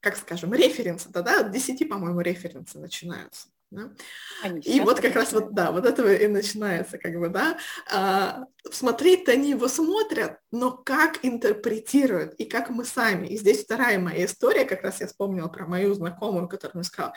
как 0.00 0.16
скажем, 0.16 0.52
референс, 0.52 1.04
тогда 1.04 1.40
от 1.40 1.50
10, 1.50 1.88
по-моему, 1.88 2.20
референсы 2.20 2.78
начинаются. 2.78 3.48
Да? 3.76 4.48
и 4.64 4.80
вот 4.80 5.00
как 5.00 5.14
раз 5.14 5.32
вот, 5.32 5.52
да, 5.52 5.70
вот 5.70 5.84
этого 5.84 6.12
и 6.12 6.26
начинается, 6.26 6.96
как 6.96 7.18
бы, 7.18 7.28
да, 7.28 7.58
а, 7.92 8.46
смотреть-то 8.70 9.32
они 9.32 9.50
его 9.50 9.68
смотрят, 9.68 10.38
но 10.50 10.72
как 10.72 11.18
интерпретируют, 11.22 12.34
и 12.34 12.46
как 12.46 12.70
мы 12.70 12.84
сами. 12.84 13.26
И 13.26 13.36
здесь 13.36 13.64
вторая 13.64 13.98
моя 13.98 14.24
история, 14.24 14.64
как 14.64 14.82
раз 14.82 15.00
я 15.00 15.06
вспомнила 15.06 15.48
про 15.48 15.66
мою 15.66 15.92
знакомую, 15.94 16.48
которая 16.48 16.76
мне 16.76 16.84
сказала, 16.84 17.12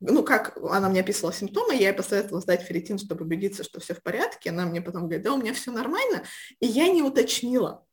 ну, 0.00 0.22
как 0.22 0.58
она 0.70 0.88
мне 0.90 1.00
описывала 1.00 1.32
симптомы, 1.32 1.74
я 1.74 1.88
ей 1.88 1.94
посоветовала 1.94 2.40
сдать 2.40 2.62
ферритин, 2.62 2.98
чтобы 2.98 3.24
убедиться, 3.24 3.64
что 3.64 3.80
все 3.80 3.94
в 3.94 4.02
порядке. 4.02 4.50
Она 4.50 4.66
мне 4.66 4.82
потом 4.82 5.04
говорит, 5.04 5.22
да, 5.22 5.32
у 5.32 5.38
меня 5.38 5.54
все 5.54 5.72
нормально. 5.72 6.22
И 6.60 6.66
я 6.66 6.88
не 6.88 7.02
уточнила, 7.02 7.85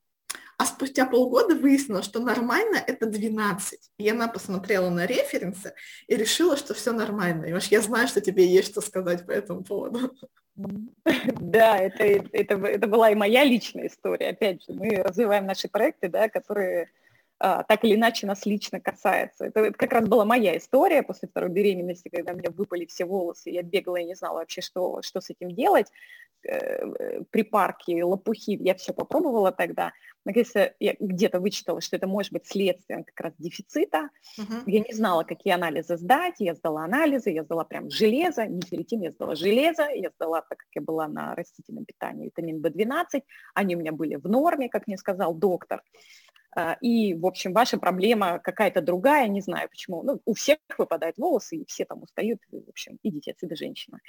а 0.57 0.65
спустя 0.65 1.05
полгода 1.05 1.55
выяснилось, 1.55 2.05
что 2.05 2.19
нормально 2.19 2.77
это 2.85 3.05
12. 3.05 3.91
И 3.97 4.09
она 4.09 4.27
посмотрела 4.27 4.89
на 4.89 5.05
референсы 5.05 5.73
и 6.07 6.15
решила, 6.15 6.57
что 6.57 6.73
все 6.73 6.91
нормально. 6.91 7.45
И 7.45 7.53
я 7.71 7.81
знаю, 7.81 8.07
что 8.07 8.21
тебе 8.21 8.47
есть 8.47 8.69
что 8.69 8.81
сказать 8.81 9.25
по 9.25 9.31
этому 9.31 9.63
поводу. 9.63 10.13
Да, 11.39 11.79
это, 11.79 12.03
это, 12.03 12.55
это 12.55 12.87
была 12.87 13.09
и 13.09 13.15
моя 13.15 13.43
личная 13.43 13.87
история. 13.87 14.29
Опять 14.29 14.63
же, 14.63 14.73
мы 14.73 15.01
развиваем 15.01 15.47
наши 15.47 15.67
проекты, 15.67 16.09
да, 16.09 16.29
которые 16.29 16.91
так 17.39 17.83
или 17.83 17.95
иначе 17.95 18.27
нас 18.27 18.45
лично 18.45 18.79
касается. 18.79 19.45
Это, 19.45 19.61
это 19.61 19.77
как 19.77 19.91
раз 19.91 20.07
была 20.07 20.25
моя 20.25 20.57
история 20.57 21.03
после 21.03 21.27
второй 21.27 21.49
беременности, 21.49 22.09
когда 22.09 22.33
мне 22.33 22.49
выпали 22.49 22.85
все 22.85 23.05
волосы, 23.05 23.49
я 23.49 23.63
бегала 23.63 23.97
и 23.97 24.05
не 24.05 24.15
знала 24.15 24.39
вообще, 24.39 24.61
что, 24.61 25.01
что 25.01 25.19
с 25.19 25.29
этим 25.29 25.51
делать. 25.51 25.87
Э, 26.45 27.21
припарки, 27.31 28.01
лопухи, 28.01 28.57
я 28.59 28.75
все 28.75 28.93
попробовала 28.93 29.53
тогда. 29.53 29.93
Наконец-то 30.25 30.73
я 30.79 30.95
где-то 30.99 31.39
вычитала, 31.39 31.79
что 31.79 31.95
это 31.95 32.05
может 32.05 32.33
быть 32.33 32.45
следствием 32.45 33.05
как 33.05 33.17
раз 33.19 33.33
дефицита. 33.37 34.09
Uh-huh. 34.37 34.63
Я 34.65 34.79
не 34.81 34.93
знала, 34.93 35.23
какие 35.23 35.53
анализы 35.53 35.95
сдать. 35.95 36.35
Я 36.39 36.55
сдала 36.55 36.83
анализы, 36.83 37.29
я 37.29 37.43
сдала 37.43 37.63
прям 37.63 37.89
железо, 37.89 38.45
не 38.45 38.61
ферритин, 38.61 39.01
я 39.01 39.11
сдала 39.11 39.35
железо. 39.35 39.87
Я 39.89 40.09
сдала, 40.09 40.41
так 40.41 40.59
как 40.59 40.67
я 40.75 40.81
была 40.81 41.07
на 41.07 41.33
растительном 41.33 41.85
питании, 41.85 42.25
витамин 42.25 42.61
В12. 42.61 43.23
Они 43.53 43.77
у 43.77 43.79
меня 43.79 43.93
были 43.93 44.15
в 44.15 44.27
норме, 44.27 44.67
как 44.67 44.87
мне 44.87 44.97
сказал 44.97 45.33
доктор. 45.33 45.81
А, 46.55 46.77
и, 46.81 47.13
в 47.15 47.25
общем, 47.25 47.53
ваша 47.53 47.77
проблема 47.77 48.39
какая-то 48.39 48.81
другая, 48.81 49.27
не 49.27 49.41
знаю 49.41 49.69
почему. 49.69 50.03
Ну, 50.03 50.21
у 50.25 50.33
всех 50.33 50.57
выпадают 50.77 51.17
волосы, 51.17 51.57
и 51.57 51.65
все 51.65 51.85
там 51.85 52.03
устают, 52.03 52.39
и, 52.51 52.59
в 52.59 52.69
общем, 52.69 52.99
идите 53.03 53.31
отсюда, 53.31 53.55
женщина. 53.55 53.99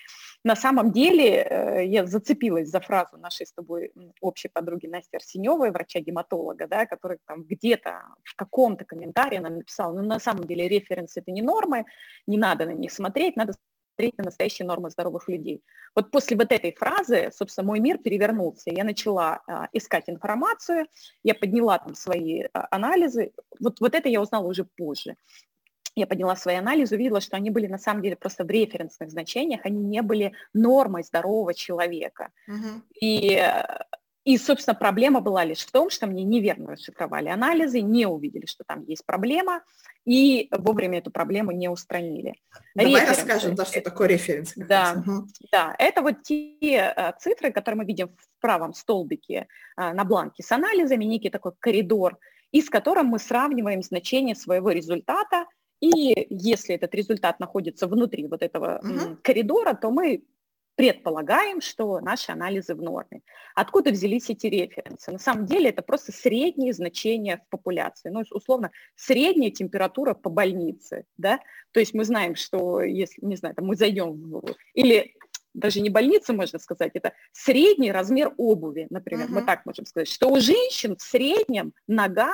На 0.44 0.56
самом 0.56 0.92
деле, 0.92 1.42
э, 1.42 1.86
я 1.86 2.06
зацепилась 2.06 2.68
за 2.68 2.80
фразу 2.80 3.16
нашей 3.16 3.46
с 3.46 3.52
тобой 3.52 3.92
общей 4.20 4.48
подруги 4.48 4.86
Насти 4.86 5.16
Арсеневой, 5.16 5.70
врача-гематолога, 5.70 6.66
да, 6.66 6.86
который 6.86 7.18
там 7.26 7.44
где-то 7.44 8.02
в 8.22 8.36
каком-то 8.36 8.84
комментарии 8.84 9.38
нам 9.38 9.56
написал, 9.56 9.94
ну, 9.94 10.02
на 10.02 10.20
самом 10.20 10.44
деле, 10.44 10.68
референсы 10.68 11.20
это 11.20 11.30
не 11.30 11.42
нормы, 11.42 11.86
не 12.26 12.36
надо 12.36 12.66
на 12.66 12.72
них 12.72 12.92
смотреть, 12.92 13.36
надо 13.36 13.54
смотреть 13.94 14.18
на 14.18 14.24
настоящие 14.24 14.66
нормы 14.66 14.90
здоровых 14.90 15.28
людей. 15.28 15.62
Вот 15.94 16.10
после 16.10 16.36
вот 16.36 16.52
этой 16.52 16.72
фразы, 16.72 17.30
собственно, 17.32 17.66
мой 17.66 17.80
мир 17.80 17.98
перевернулся. 17.98 18.70
Я 18.70 18.84
начала 18.84 19.40
а, 19.46 19.68
искать 19.72 20.04
информацию, 20.08 20.86
я 21.22 21.34
подняла 21.34 21.78
там 21.78 21.94
свои 21.94 22.44
а, 22.52 22.66
анализы. 22.70 23.32
Вот, 23.60 23.80
вот 23.80 23.94
это 23.94 24.08
я 24.08 24.20
узнала 24.20 24.46
уже 24.46 24.64
позже. 24.64 25.16
Я 25.96 26.08
подняла 26.08 26.34
свои 26.34 26.56
анализы, 26.56 26.96
увидела, 26.96 27.20
что 27.20 27.36
они 27.36 27.50
были 27.50 27.68
на 27.68 27.78
самом 27.78 28.02
деле 28.02 28.16
просто 28.16 28.44
в 28.44 28.50
референсных 28.50 29.10
значениях, 29.10 29.60
они 29.64 29.80
не 29.80 30.02
были 30.02 30.32
нормой 30.52 31.04
здорового 31.04 31.54
человека. 31.54 32.30
Uh-huh. 32.48 32.80
И 33.00 33.40
и, 34.24 34.38
собственно, 34.38 34.74
проблема 34.74 35.20
была 35.20 35.44
лишь 35.44 35.60
в 35.60 35.70
том, 35.70 35.90
что 35.90 36.06
мне 36.06 36.24
неверно 36.24 36.72
расшифровали 36.72 37.28
анализы, 37.28 37.80
не 37.82 38.06
увидели, 38.06 38.46
что 38.46 38.64
там 38.66 38.82
есть 38.84 39.04
проблема, 39.04 39.62
и 40.06 40.48
вовремя 40.50 40.98
эту 40.98 41.10
проблему 41.10 41.50
не 41.52 41.68
устранили. 41.68 42.34
Давай 42.74 42.92
Референсы. 42.92 43.20
расскажем, 43.20 43.54
да, 43.54 43.64
что 43.66 43.80
такое 43.82 44.08
референс. 44.08 44.54
Да, 44.56 45.02
угу. 45.06 45.26
да, 45.52 45.74
это 45.78 46.00
вот 46.00 46.22
те 46.22 46.80
а, 46.80 47.12
цифры, 47.12 47.52
которые 47.52 47.78
мы 47.78 47.84
видим 47.84 48.08
в 48.08 48.40
правом 48.40 48.72
столбике 48.72 49.46
а, 49.76 49.92
на 49.92 50.04
бланке 50.04 50.42
с 50.42 50.50
анализами, 50.52 51.04
некий 51.04 51.28
такой 51.30 51.52
коридор, 51.58 52.18
и 52.50 52.62
с 52.62 52.70
которым 52.70 53.06
мы 53.06 53.18
сравниваем 53.18 53.82
значение 53.82 54.34
своего 54.34 54.70
результата. 54.70 55.46
И 55.80 56.26
если 56.30 56.74
этот 56.76 56.94
результат 56.94 57.40
находится 57.40 57.86
внутри 57.86 58.26
вот 58.26 58.42
этого 58.42 58.80
угу. 58.82 59.18
коридора, 59.22 59.74
то 59.74 59.90
мы 59.90 60.24
предполагаем, 60.76 61.60
что 61.60 62.00
наши 62.00 62.32
анализы 62.32 62.74
в 62.74 62.82
норме. 62.82 63.22
Откуда 63.54 63.90
взялись 63.90 64.30
эти 64.30 64.46
референсы? 64.46 65.12
На 65.12 65.18
самом 65.18 65.46
деле 65.46 65.70
это 65.70 65.82
просто 65.82 66.12
средние 66.12 66.72
значения 66.72 67.38
в 67.38 67.48
популяции. 67.48 68.10
Ну, 68.10 68.22
условно, 68.30 68.70
средняя 68.96 69.50
температура 69.50 70.14
по 70.14 70.30
больнице. 70.30 71.04
Да? 71.16 71.40
То 71.72 71.80
есть 71.80 71.94
мы 71.94 72.04
знаем, 72.04 72.34
что 72.34 72.82
если, 72.82 73.24
не 73.24 73.36
знаю, 73.36 73.54
там 73.54 73.66
мы 73.66 73.76
зайдем 73.76 74.12
в... 74.12 74.44
Или 74.74 75.14
даже 75.54 75.80
не 75.80 75.90
больница, 75.90 76.32
можно 76.32 76.58
сказать, 76.58 76.90
это 76.94 77.12
средний 77.32 77.92
размер 77.92 78.32
обуви, 78.36 78.88
например, 78.90 79.28
uh-huh. 79.28 79.34
мы 79.34 79.42
так 79.42 79.64
можем 79.64 79.86
сказать, 79.86 80.08
что 80.08 80.28
у 80.28 80.40
женщин 80.40 80.96
в 80.96 81.02
среднем 81.02 81.72
нога 81.86 82.32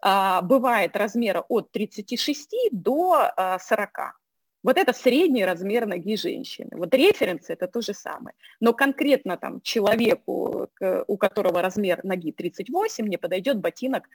а, 0.00 0.42
бывает 0.42 0.96
размера 0.96 1.44
от 1.48 1.70
36 1.70 2.70
до 2.72 3.30
а, 3.36 3.58
40. 3.60 4.17
Вот 4.62 4.76
это 4.76 4.92
средний 4.92 5.44
размер 5.44 5.86
ноги 5.86 6.16
женщины. 6.16 6.70
Вот 6.72 6.94
референсы 6.94 7.52
это 7.52 7.68
то 7.68 7.80
же 7.80 7.94
самое. 7.94 8.34
Но 8.60 8.72
конкретно 8.72 9.36
там 9.36 9.60
человеку, 9.60 10.68
у 11.06 11.16
которого 11.16 11.62
размер 11.62 12.00
ноги 12.04 12.32
38, 12.32 13.06
не 13.06 13.16
подойдет 13.16 13.58
ботинок 13.58 14.08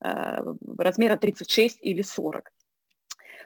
э, 0.00 0.38
размера 0.78 1.16
36 1.16 1.78
или 1.82 2.02
40. 2.02 2.52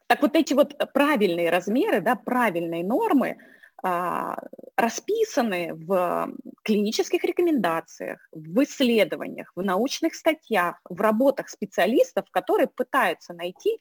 Так 0.06 0.22
вот 0.22 0.36
эти 0.36 0.52
вот 0.52 0.76
правильные 0.92 1.50
размеры, 1.50 2.00
да, 2.00 2.16
правильные 2.16 2.84
нормы, 2.84 3.38
а, 3.84 4.38
расписаны 4.76 5.74
в 5.74 6.32
клинических 6.62 7.24
рекомендациях, 7.24 8.20
в 8.30 8.62
исследованиях, 8.62 9.50
в 9.56 9.62
научных 9.62 10.14
статьях, 10.14 10.80
в 10.88 11.00
работах 11.00 11.48
специалистов, 11.48 12.26
которые 12.30 12.68
пытаются 12.68 13.34
найти, 13.34 13.78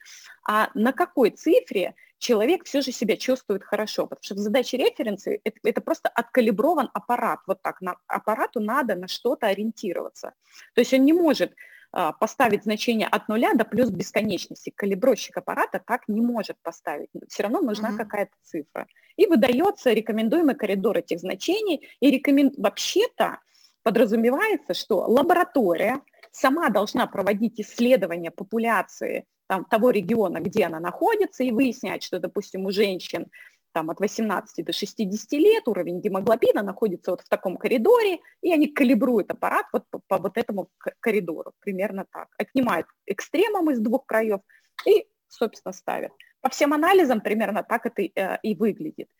а 0.48 0.70
на 0.74 0.92
какой 0.92 1.30
цифре 1.30 1.94
человек 2.22 2.64
все 2.64 2.80
же 2.80 2.92
себя 2.92 3.16
чувствует 3.16 3.64
хорошо. 3.64 4.06
Потому 4.06 4.22
что 4.22 4.34
в 4.34 4.38
задаче 4.38 4.76
референции 4.76 5.40
это, 5.44 5.58
это 5.64 5.80
просто 5.80 6.08
откалиброван 6.08 6.88
аппарат. 6.94 7.40
Вот 7.46 7.60
так, 7.62 7.80
на, 7.80 7.96
аппарату 8.06 8.60
надо 8.60 8.94
на 8.94 9.08
что-то 9.08 9.48
ориентироваться. 9.48 10.32
То 10.74 10.80
есть 10.80 10.94
он 10.94 11.04
не 11.04 11.12
может 11.12 11.52
а, 11.90 12.12
поставить 12.12 12.62
значение 12.62 13.08
от 13.08 13.28
нуля 13.28 13.54
до 13.54 13.64
плюс 13.64 13.90
бесконечности. 13.90 14.70
Калибровщик 14.70 15.36
аппарата 15.36 15.82
так 15.84 16.06
не 16.06 16.20
может 16.20 16.56
поставить. 16.62 17.10
Все 17.28 17.42
равно 17.42 17.60
нужна 17.60 17.90
mm-hmm. 17.90 17.96
какая-то 17.96 18.32
цифра. 18.42 18.86
И 19.16 19.26
выдается 19.26 19.92
рекомендуемый 19.92 20.54
коридор 20.54 20.98
этих 20.98 21.18
значений. 21.18 21.88
И 21.98 22.10
рекомен... 22.10 22.52
вообще-то 22.56 23.40
подразумевается, 23.82 24.74
что 24.74 24.98
лаборатория 24.98 26.00
сама 26.30 26.68
должна 26.68 27.08
проводить 27.08 27.60
исследования 27.60 28.30
популяции 28.30 29.26
там, 29.52 29.66
того 29.66 29.90
региона, 29.90 30.40
где 30.40 30.64
она 30.64 30.80
находится, 30.80 31.44
и 31.44 31.50
выяснять, 31.50 32.02
что, 32.02 32.18
допустим, 32.18 32.64
у 32.64 32.70
женщин 32.70 33.26
там, 33.72 33.90
от 33.90 34.00
18 34.00 34.64
до 34.64 34.72
60 34.72 35.32
лет 35.32 35.68
уровень 35.68 36.00
гемоглобина 36.00 36.62
находится 36.62 37.10
вот 37.10 37.20
в 37.20 37.28
таком 37.28 37.58
коридоре, 37.58 38.20
и 38.40 38.50
они 38.50 38.68
калибруют 38.68 39.30
аппарат 39.30 39.66
вот 39.74 39.84
по, 39.90 40.00
по 40.08 40.16
вот 40.16 40.38
этому 40.38 40.70
коридору, 41.00 41.52
примерно 41.60 42.06
так. 42.10 42.28
Отнимают 42.38 42.86
экстремум 43.04 43.70
из 43.70 43.80
двух 43.80 44.06
краев 44.06 44.40
и, 44.86 45.06
собственно, 45.28 45.74
ставят. 45.74 46.12
По 46.40 46.48
всем 46.48 46.72
анализам 46.72 47.20
примерно 47.20 47.62
так 47.62 47.84
это 47.84 48.00
э, 48.04 48.38
и 48.42 48.54
выглядит. 48.54 49.10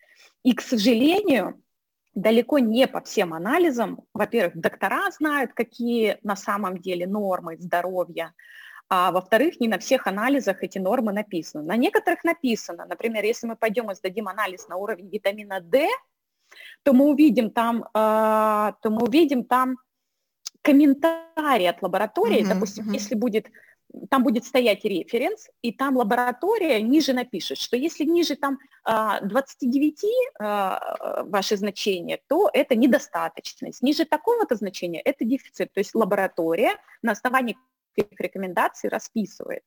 И, 0.41 0.55
к 0.55 0.61
сожалению, 0.61 1.61
далеко 2.15 2.57
не 2.57 2.87
по 2.87 3.01
всем 3.01 3.35
анализам, 3.35 4.01
во-первых, 4.15 4.57
доктора 4.57 5.11
знают, 5.11 5.53
какие 5.53 6.17
на 6.23 6.35
самом 6.35 6.79
деле 6.79 7.05
нормы 7.05 7.57
здоровья, 7.59 8.33
а 8.89 9.11
во-вторых, 9.11 9.59
не 9.59 9.67
на 9.67 9.79
всех 9.79 10.07
анализах 10.07 10.63
эти 10.63 10.77
нормы 10.77 11.13
написаны. 11.13 11.63
На 11.63 11.75
некоторых 11.75 12.23
написано, 12.23 12.85
например, 12.85 13.23
если 13.23 13.47
мы 13.47 13.55
пойдем 13.55 13.89
и 13.91 13.95
сдадим 13.95 14.27
анализ 14.27 14.67
на 14.67 14.77
уровень 14.77 15.09
витамина 15.09 15.61
D, 15.61 15.87
то 16.83 16.93
мы 16.93 17.09
увидим 17.09 17.49
там, 17.49 17.83
э, 17.83 17.87
то 17.93 18.89
мы 18.89 19.03
увидим 19.03 19.43
там 19.45 19.77
комментарий 20.61 21.69
от 21.69 21.81
лаборатории, 21.81 22.43
uh-huh, 22.43 22.53
допустим, 22.53 22.89
uh-huh. 22.89 22.93
если 22.93 23.15
будет 23.15 23.47
там 24.09 24.23
будет 24.23 24.43
стоять 24.43 24.83
референс, 24.85 25.49
и 25.61 25.71
там 25.71 25.97
лаборатория 25.97 26.81
ниже 26.81 27.13
напишет, 27.13 27.59
что 27.59 27.77
если 27.77 28.05
ниже 28.05 28.35
там 28.35 28.57
29 28.85 30.03
а, 30.39 30.77
а, 30.77 31.23
ваши 31.25 31.57
значения, 31.57 32.19
то 32.27 32.49
это 32.51 32.75
недостаточность. 32.75 33.81
Ниже 33.81 34.05
такого-то 34.05 34.55
значения 34.55 34.99
это 34.99 35.23
дефицит. 35.25 35.71
То 35.73 35.79
есть 35.79 35.93
лаборатория 35.93 36.77
на 37.01 37.11
основании 37.11 37.55
их 37.95 38.19
рекомендаций 38.19 38.89
расписывает. 38.89 39.63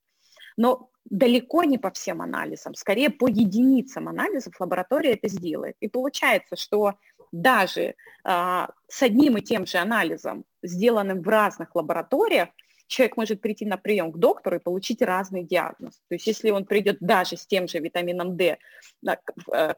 Но 0.57 0.91
далеко 1.05 1.65
не 1.65 1.79
по 1.79 1.91
всем 1.91 2.23
анализам, 2.23 2.75
скорее 2.75 3.11
по 3.11 3.29
единицам 3.29 4.09
анализов 4.09 4.59
лаборатория 4.59 5.12
это 5.12 5.29
сделает. 5.29 5.77
И 5.81 5.89
получается, 5.89 6.57
что 6.57 6.95
даже 7.33 7.95
а, 8.25 8.71
с 8.89 9.03
одним 9.03 9.37
и 9.37 9.43
тем 9.43 9.67
же 9.67 9.79
анализом, 9.79 10.45
сделанным 10.62 11.23
в 11.23 11.29
разных 11.29 11.75
лабораториях, 11.75 12.49
человек 12.87 13.17
может 13.17 13.41
прийти 13.41 13.67
на 13.67 13.77
прием 13.77 14.12
к 14.12 14.19
доктору 14.19 14.57
и 14.57 14.61
получить 14.61 15.03
разный 15.03 15.45
диагноз. 15.45 15.95
То 16.09 16.15
есть 16.15 16.27
если 16.27 16.51
он 16.51 16.65
придет 16.65 16.99
даже 17.01 17.37
с 17.37 17.47
тем 17.47 17.69
же 17.69 17.79
витамином 17.79 18.37
D, 18.37 18.59
э, 19.07 19.17
э, 19.53 19.75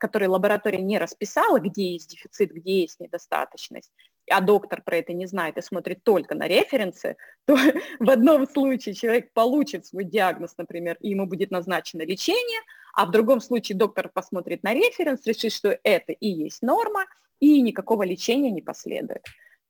который 0.00 0.28
лаборатория 0.28 0.80
не 0.80 0.98
расписала, 0.98 1.58
где 1.58 1.92
есть 1.92 2.10
дефицит, 2.10 2.52
где 2.52 2.80
есть 2.82 3.00
недостаточность, 3.00 3.92
а 4.30 4.40
доктор 4.40 4.82
про 4.82 4.96
это 4.96 5.12
не 5.12 5.26
знает 5.26 5.58
и 5.58 5.62
смотрит 5.62 6.02
только 6.04 6.34
на 6.34 6.46
референсы, 6.46 7.16
то 7.46 7.56
в 7.98 8.10
одном 8.10 8.46
случае 8.46 8.94
человек 8.94 9.32
получит 9.32 9.86
свой 9.86 10.04
диагноз, 10.04 10.54
например, 10.56 10.96
и 11.00 11.10
ему 11.10 11.26
будет 11.26 11.50
назначено 11.50 12.02
лечение, 12.02 12.60
а 12.94 13.06
в 13.06 13.10
другом 13.10 13.40
случае 13.40 13.76
доктор 13.78 14.08
посмотрит 14.08 14.62
на 14.62 14.74
референс, 14.74 15.26
решит, 15.26 15.52
что 15.52 15.78
это 15.82 16.12
и 16.12 16.28
есть 16.28 16.62
норма, 16.62 17.06
и 17.40 17.60
никакого 17.60 18.04
лечения 18.04 18.50
не 18.50 18.62
последует. 18.62 19.24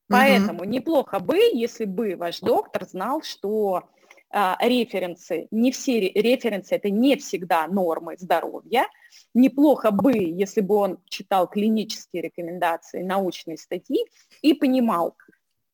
Поэтому 0.09 0.65
mm-hmm. 0.65 0.69
неплохо 0.69 1.21
бы, 1.21 1.38
если 1.38 1.87
бы 1.87 2.17
ваш 2.17 2.41
доктор 2.41 2.85
знал, 2.87 3.23
что 3.23 3.88
референсы, 4.33 5.47
не 5.51 5.73
все 5.73 6.01
референсы, 6.01 6.75
это 6.75 6.88
не 6.88 7.16
всегда 7.16 7.66
нормы 7.66 8.16
здоровья. 8.18 8.87
Неплохо 9.35 9.90
бы, 9.90 10.12
если 10.14 10.62
бы 10.62 10.77
он 10.77 10.99
читал 11.09 11.49
клинические 11.49 12.23
рекомендации, 12.23 13.03
научные 13.03 13.59
статьи 13.59 14.07
и 14.40 14.55
понимал, 14.55 15.16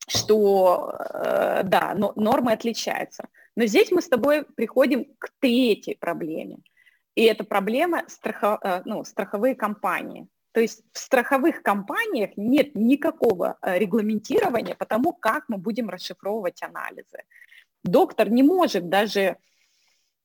что 0.09 0.95
э, 0.97 1.61
да, 1.63 1.93
но, 1.95 2.13
нормы 2.15 2.51
отличаются. 2.51 3.27
Но 3.55 3.65
здесь 3.65 3.91
мы 3.91 4.01
с 4.01 4.09
тобой 4.09 4.43
приходим 4.43 5.05
к 5.17 5.29
третьей 5.39 5.95
проблеме. 5.95 6.57
И 7.15 7.23
это 7.23 7.43
проблема 7.43 8.03
страхо, 8.07 8.59
э, 8.61 8.81
ну, 8.85 9.03
страховые 9.03 9.55
компании. 9.55 10.27
То 10.51 10.61
есть 10.61 10.83
в 10.93 10.99
страховых 10.99 11.61
компаниях 11.61 12.31
нет 12.35 12.75
никакого 12.75 13.57
э, 13.61 13.77
регламентирования 13.77 14.75
по 14.75 14.85
тому, 14.85 15.13
как 15.13 15.45
мы 15.47 15.57
будем 15.57 15.89
расшифровывать 15.89 16.61
анализы. 16.63 17.23
Доктор 17.83 18.29
не 18.29 18.43
может 18.43 18.89
даже, 18.89 19.37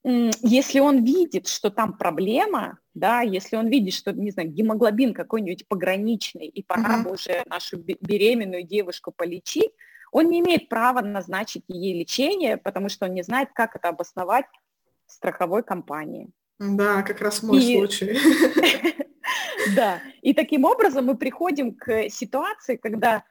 если 0.03 0.81
он 0.81 1.05
видит, 1.05 1.49
что 1.49 1.71
там 1.71 1.97
проблема, 1.97 2.79
да, 2.95 3.23
если 3.23 3.57
он 3.57 3.69
видит, 3.69 3.95
что, 3.95 4.13
не 4.13 4.31
знаю, 4.31 4.51
гемоглобин 4.51 5.15
какой-нибудь 5.15 5.67
пограничный, 5.67 6.47
и 6.47 6.63
пора 6.63 7.01
uh-huh. 7.01 7.05
бы 7.05 7.13
уже 7.13 7.43
нашу 7.47 7.79
беременную 7.79 8.65
девушку 8.65 9.13
полечить, 9.13 9.73
он 10.13 10.31
не 10.31 10.41
имеет 10.41 10.69
права 10.69 11.01
назначить 11.01 11.65
ей 11.67 11.99
лечение, 11.99 12.57
потому 12.57 12.89
что 12.89 13.07
он 13.07 13.15
не 13.15 13.23
знает, 13.23 13.49
как 13.53 13.75
это 13.75 13.89
обосновать 13.89 14.47
страховой 15.07 15.63
компании. 15.63 16.31
Да, 16.59 17.03
как 17.03 17.21
раз 17.21 17.43
мой 17.43 17.63
и... 17.63 17.77
случай. 17.77 18.17
Да, 19.75 20.03
и 20.21 20.35
таким 20.35 20.65
образом 20.67 21.07
мы 21.07 21.17
приходим 21.17 21.75
к 21.75 22.11
ситуации, 22.11 22.77
когда 22.77 23.25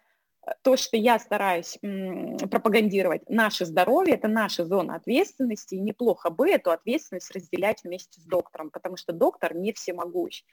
то, 0.62 0.76
что 0.76 0.98
я 0.98 1.20
стараюсь 1.20 1.78
пропагандировать, 1.82 3.30
наше 3.30 3.66
здоровье, 3.66 4.16
это 4.16 4.28
наша 4.28 4.66
зона 4.66 4.96
ответственности, 4.96 5.76
и 5.76 5.80
неплохо 5.80 6.30
бы 6.30 6.50
эту 6.50 6.72
ответственность 6.72 7.32
разделять 7.32 7.84
вместе 7.84 8.20
с 8.20 8.26
доктором, 8.26 8.70
потому 8.70 8.98
что 8.98 9.14
доктор 9.14 9.56
не 9.56 9.72
всемогущ. 9.74 10.44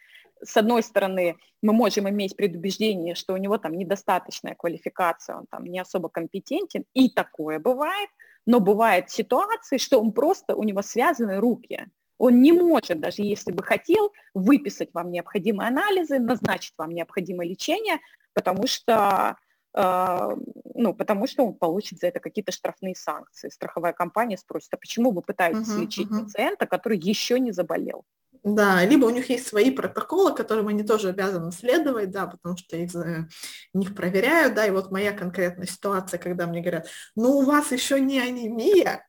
С 0.42 0.56
одной 0.56 0.82
стороны, 0.82 1.36
мы 1.62 1.72
можем 1.72 2.08
иметь 2.08 2.36
предубеждение, 2.36 3.14
что 3.14 3.34
у 3.34 3.36
него 3.36 3.58
там 3.58 3.76
недостаточная 3.76 4.54
квалификация, 4.54 5.36
он 5.36 5.46
там 5.50 5.64
не 5.64 5.80
особо 5.80 6.08
компетентен, 6.08 6.84
и 6.94 7.10
такое 7.10 7.58
бывает, 7.58 8.08
но 8.46 8.60
бывают 8.60 9.10
ситуации, 9.10 9.78
что 9.78 10.00
он 10.00 10.12
просто, 10.12 10.54
у 10.54 10.62
него 10.62 10.82
связаны 10.82 11.38
руки, 11.38 11.86
он 12.16 12.42
не 12.42 12.52
может, 12.52 13.00
даже 13.00 13.22
если 13.22 13.50
бы 13.50 13.62
хотел, 13.62 14.12
выписать 14.34 14.90
вам 14.92 15.10
необходимые 15.10 15.68
анализы, 15.68 16.18
назначить 16.18 16.74
вам 16.76 16.90
необходимое 16.90 17.48
лечение, 17.48 17.98
потому 18.34 18.66
что 18.66 19.36
ну, 19.72 20.94
потому 20.94 21.26
что 21.26 21.46
он 21.46 21.54
получит 21.54 22.00
за 22.00 22.08
это 22.08 22.20
какие-то 22.20 22.52
штрафные 22.52 22.94
санкции. 22.96 23.50
Страховая 23.50 23.92
компания 23.92 24.36
спросит, 24.36 24.74
а 24.74 24.76
почему 24.76 25.12
вы 25.12 25.22
пытаетесь 25.22 25.68
uh-huh, 25.68 25.80
лечить 25.80 26.10
uh-huh. 26.10 26.24
пациента, 26.24 26.66
который 26.66 26.98
еще 26.98 27.38
не 27.38 27.52
заболел? 27.52 28.04
Да, 28.42 28.82
либо 28.84 29.04
у 29.04 29.10
них 29.10 29.28
есть 29.28 29.46
свои 29.46 29.70
протоколы, 29.70 30.34
которым 30.34 30.68
они 30.68 30.82
тоже 30.82 31.10
обязаны 31.10 31.52
следовать, 31.52 32.10
да, 32.10 32.26
потому 32.26 32.56
что 32.56 32.76
их 32.76 32.90
за 32.90 33.28
них 33.74 33.94
проверяют, 33.94 34.54
да, 34.54 34.66
и 34.66 34.70
вот 34.70 34.90
моя 34.90 35.12
конкретная 35.12 35.66
ситуация, 35.66 36.18
когда 36.18 36.46
мне 36.46 36.62
говорят, 36.62 36.88
ну 37.14 37.38
у 37.38 37.44
вас 37.44 37.70
еще 37.70 38.00
не 38.00 38.18
анемия, 38.18 39.06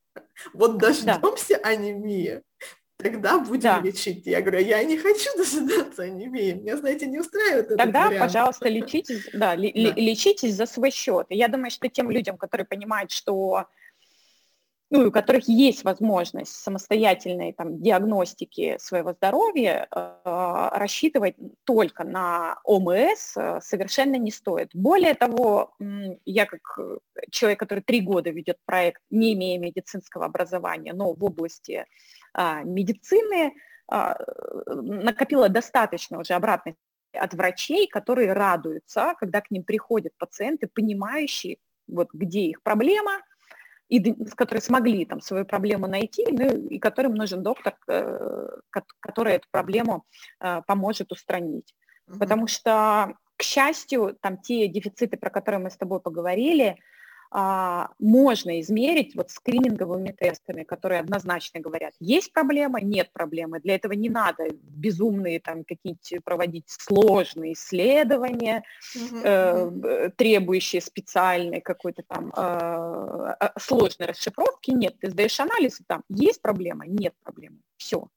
вот 0.53 0.77
дождемся 0.77 1.59
да. 1.63 1.69
анемии, 1.69 2.41
тогда 3.01 3.39
будем 3.39 3.61
да. 3.61 3.81
лечить. 3.81 4.25
Я 4.25 4.41
говорю, 4.41 4.59
я 4.65 4.83
не 4.83 4.97
хочу 4.97 5.29
дожидаться 5.37 6.03
анемии, 6.03 6.53
меня, 6.53 6.77
знаете, 6.77 7.07
не 7.07 7.19
устраивает 7.19 7.69
Тогда, 7.69 8.07
вариант. 8.07 8.19
пожалуйста, 8.19 8.69
лечитесь, 8.69 9.29
да, 9.33 9.55
да. 9.55 9.55
лечитесь 9.55 10.55
за 10.55 10.65
свой 10.65 10.91
счет. 10.91 11.27
И 11.29 11.35
я 11.35 11.47
думаю, 11.47 11.71
что 11.71 11.87
тем 11.89 12.09
людям, 12.11 12.37
которые 12.37 12.65
понимают, 12.65 13.11
что 13.11 13.65
ну, 14.91 15.07
у 15.07 15.11
которых 15.11 15.47
есть 15.47 15.85
возможность 15.85 16.51
самостоятельной 16.51 17.53
там, 17.53 17.81
диагностики 17.81 18.75
своего 18.77 19.13
здоровья, 19.13 19.87
э, 19.89 20.69
рассчитывать 20.73 21.35
только 21.63 22.03
на 22.03 22.59
ОМС 22.65 23.37
э, 23.37 23.59
совершенно 23.61 24.17
не 24.17 24.31
стоит. 24.31 24.69
Более 24.73 25.13
того, 25.13 25.73
я 26.25 26.45
как 26.45 26.59
человек, 27.31 27.59
который 27.59 27.79
три 27.79 28.01
года 28.01 28.31
ведет 28.31 28.57
проект, 28.65 29.01
не 29.09 29.33
имея 29.33 29.57
медицинского 29.59 30.25
образования, 30.25 30.91
но 30.91 31.13
в 31.13 31.23
области 31.23 31.85
медицины, 32.63 33.53
э, 33.91 34.13
накопила 34.67 35.49
достаточно 35.49 36.19
уже 36.19 36.33
обратной 36.33 36.75
от 37.13 37.33
врачей, 37.33 37.87
которые 37.87 38.33
радуются, 38.33 39.15
когда 39.19 39.41
к 39.41 39.51
ним 39.51 39.63
приходят 39.63 40.13
пациенты, 40.17 40.67
понимающие, 40.73 41.57
вот 41.87 42.09
где 42.13 42.41
их 42.41 42.61
проблема– 42.63 43.19
с 43.91 44.35
которой 44.35 44.59
смогли 44.59 45.05
там 45.05 45.19
свою 45.21 45.45
проблему 45.45 45.87
найти, 45.87 46.25
ну, 46.31 46.67
и 46.67 46.79
которым 46.79 47.13
нужен 47.15 47.43
доктор, 47.43 47.75
э, 47.87 48.47
который 48.99 49.33
эту 49.33 49.47
проблему 49.51 50.05
э, 50.39 50.61
поможет 50.65 51.11
устранить. 51.11 51.75
Mm-hmm. 52.07 52.19
Потому 52.19 52.47
что, 52.47 53.15
к 53.35 53.43
счастью, 53.43 54.17
там 54.21 54.37
те 54.37 54.67
дефициты, 54.67 55.17
про 55.17 55.29
которые 55.29 55.59
мы 55.59 55.69
с 55.69 55.77
тобой 55.77 55.99
поговорили, 55.99 56.77
а, 57.33 57.91
можно 57.97 58.59
измерить 58.59 59.15
вот 59.15 59.31
скрининговыми 59.31 60.11
тестами, 60.11 60.63
которые 60.63 60.99
однозначно 60.99 61.61
говорят, 61.61 61.93
есть 62.01 62.33
проблема, 62.33 62.81
нет 62.81 63.09
проблемы. 63.13 63.61
Для 63.61 63.75
этого 63.75 63.93
не 63.93 64.09
надо 64.09 64.49
безумные 64.51 65.39
там 65.39 65.63
какие-то 65.63 66.21
проводить 66.25 66.65
сложные 66.67 67.53
исследования, 67.53 68.63
mm-hmm. 68.97 69.81
э, 69.85 70.09
требующие 70.17 70.81
специальной 70.81 71.61
какой-то 71.61 72.03
там 72.05 72.33
э, 72.35 73.35
э, 73.39 73.49
сложной 73.57 74.07
расшифровки. 74.07 74.71
Нет, 74.71 74.99
ты 74.99 75.09
сдаешь 75.09 75.39
анализ, 75.39 75.79
и 75.79 75.83
там 75.85 76.03
есть 76.09 76.41
проблема, 76.41 76.85
нет 76.85 77.13
проблемы. 77.23 77.59
Все. 77.77 78.07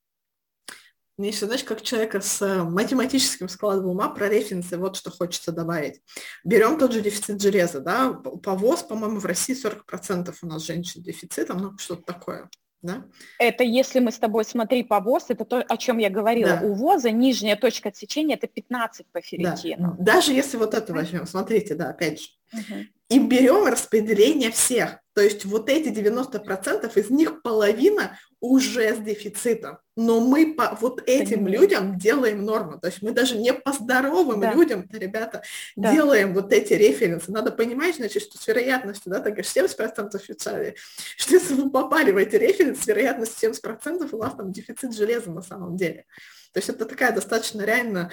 Мне 1.16 1.28
еще, 1.28 1.46
знаешь, 1.46 1.62
как 1.62 1.82
человека 1.82 2.20
с 2.20 2.42
э, 2.42 2.64
математическим 2.64 3.48
складом 3.48 3.86
ума 3.86 4.08
про 4.08 4.28
референсы, 4.28 4.76
вот 4.76 4.96
что 4.96 5.10
хочется 5.10 5.52
добавить. 5.52 6.00
Берем 6.42 6.76
тот 6.78 6.92
же 6.92 7.00
дефицит 7.00 7.40
железа, 7.40 7.80
да, 7.80 8.12
по 8.12 8.54
ВОЗ, 8.54 8.82
по-моему, 8.82 9.20
в 9.20 9.26
России 9.26 9.56
40% 9.56 10.34
у 10.42 10.46
нас 10.46 10.64
женщин 10.64 11.02
дефицитом, 11.02 11.58
ну, 11.58 11.78
что-то 11.78 12.02
такое. 12.02 12.50
Да? 12.84 13.06
Это 13.38 13.64
если 13.64 13.98
мы 13.98 14.12
с 14.12 14.18
тобой 14.18 14.44
смотри 14.44 14.82
по 14.82 15.00
ВОЗ, 15.00 15.26
это 15.30 15.46
то, 15.46 15.58
о 15.58 15.76
чем 15.78 15.96
я 15.96 16.10
говорила. 16.10 16.58
Да. 16.60 16.66
У 16.66 16.74
ВОЗа 16.74 17.10
нижняя 17.10 17.56
точка 17.56 17.88
отсечения 17.88 18.34
это 18.34 18.46
15 18.46 19.06
по 19.10 19.22
ферритину. 19.22 19.96
Да. 19.98 20.14
Даже 20.14 20.32
если 20.34 20.58
вот 20.58 20.74
это 20.74 20.92
возьмем, 20.92 21.26
смотрите, 21.26 21.74
да, 21.76 21.90
опять 21.90 22.20
же. 22.20 22.28
Угу. 22.52 22.80
И 23.08 23.18
берем 23.20 23.66
распределение 23.66 24.50
всех. 24.50 24.98
То 25.14 25.22
есть 25.22 25.46
вот 25.46 25.70
эти 25.70 25.88
90% 25.88 26.92
из 26.98 27.10
них 27.10 27.40
половина 27.40 28.18
уже 28.44 28.94
с 28.94 28.98
дефицитом. 28.98 29.78
Но 29.96 30.20
мы 30.20 30.54
по 30.54 30.76
вот 30.80 31.02
этим 31.06 31.44
Понимаю. 31.44 31.60
людям 31.60 31.98
делаем 31.98 32.44
норму. 32.44 32.78
То 32.78 32.88
есть 32.88 33.00
мы 33.00 33.12
даже 33.12 33.38
не 33.38 33.54
по 33.54 33.72
здоровым 33.72 34.40
да. 34.40 34.52
людям, 34.52 34.86
ребята, 34.92 35.42
да. 35.76 35.92
делаем 35.92 36.34
вот 36.34 36.52
эти 36.52 36.74
референсы. 36.74 37.32
Надо 37.32 37.52
понимать, 37.52 37.96
значит, 37.96 38.22
что 38.22 38.36
с 38.36 38.46
вероятностью, 38.46 39.10
да, 39.10 39.20
так 39.20 39.38
70% 39.38 40.18
в 40.18 40.24
Швейцарии, 40.24 40.74
что 41.16 41.34
если 41.34 41.54
вы 41.54 41.70
попали 41.70 42.10
в 42.10 42.18
эти 42.18 42.36
референсы, 42.36 42.82
с 42.82 42.86
вероятностью 42.86 43.50
70% 43.50 44.08
у 44.12 44.18
вас 44.18 44.34
там 44.34 44.52
дефицит 44.52 44.94
железа 44.94 45.30
на 45.30 45.42
самом 45.42 45.76
деле. 45.76 46.04
То 46.52 46.58
есть 46.58 46.68
это 46.68 46.84
такая 46.84 47.12
достаточно 47.12 47.62
реально 47.62 48.10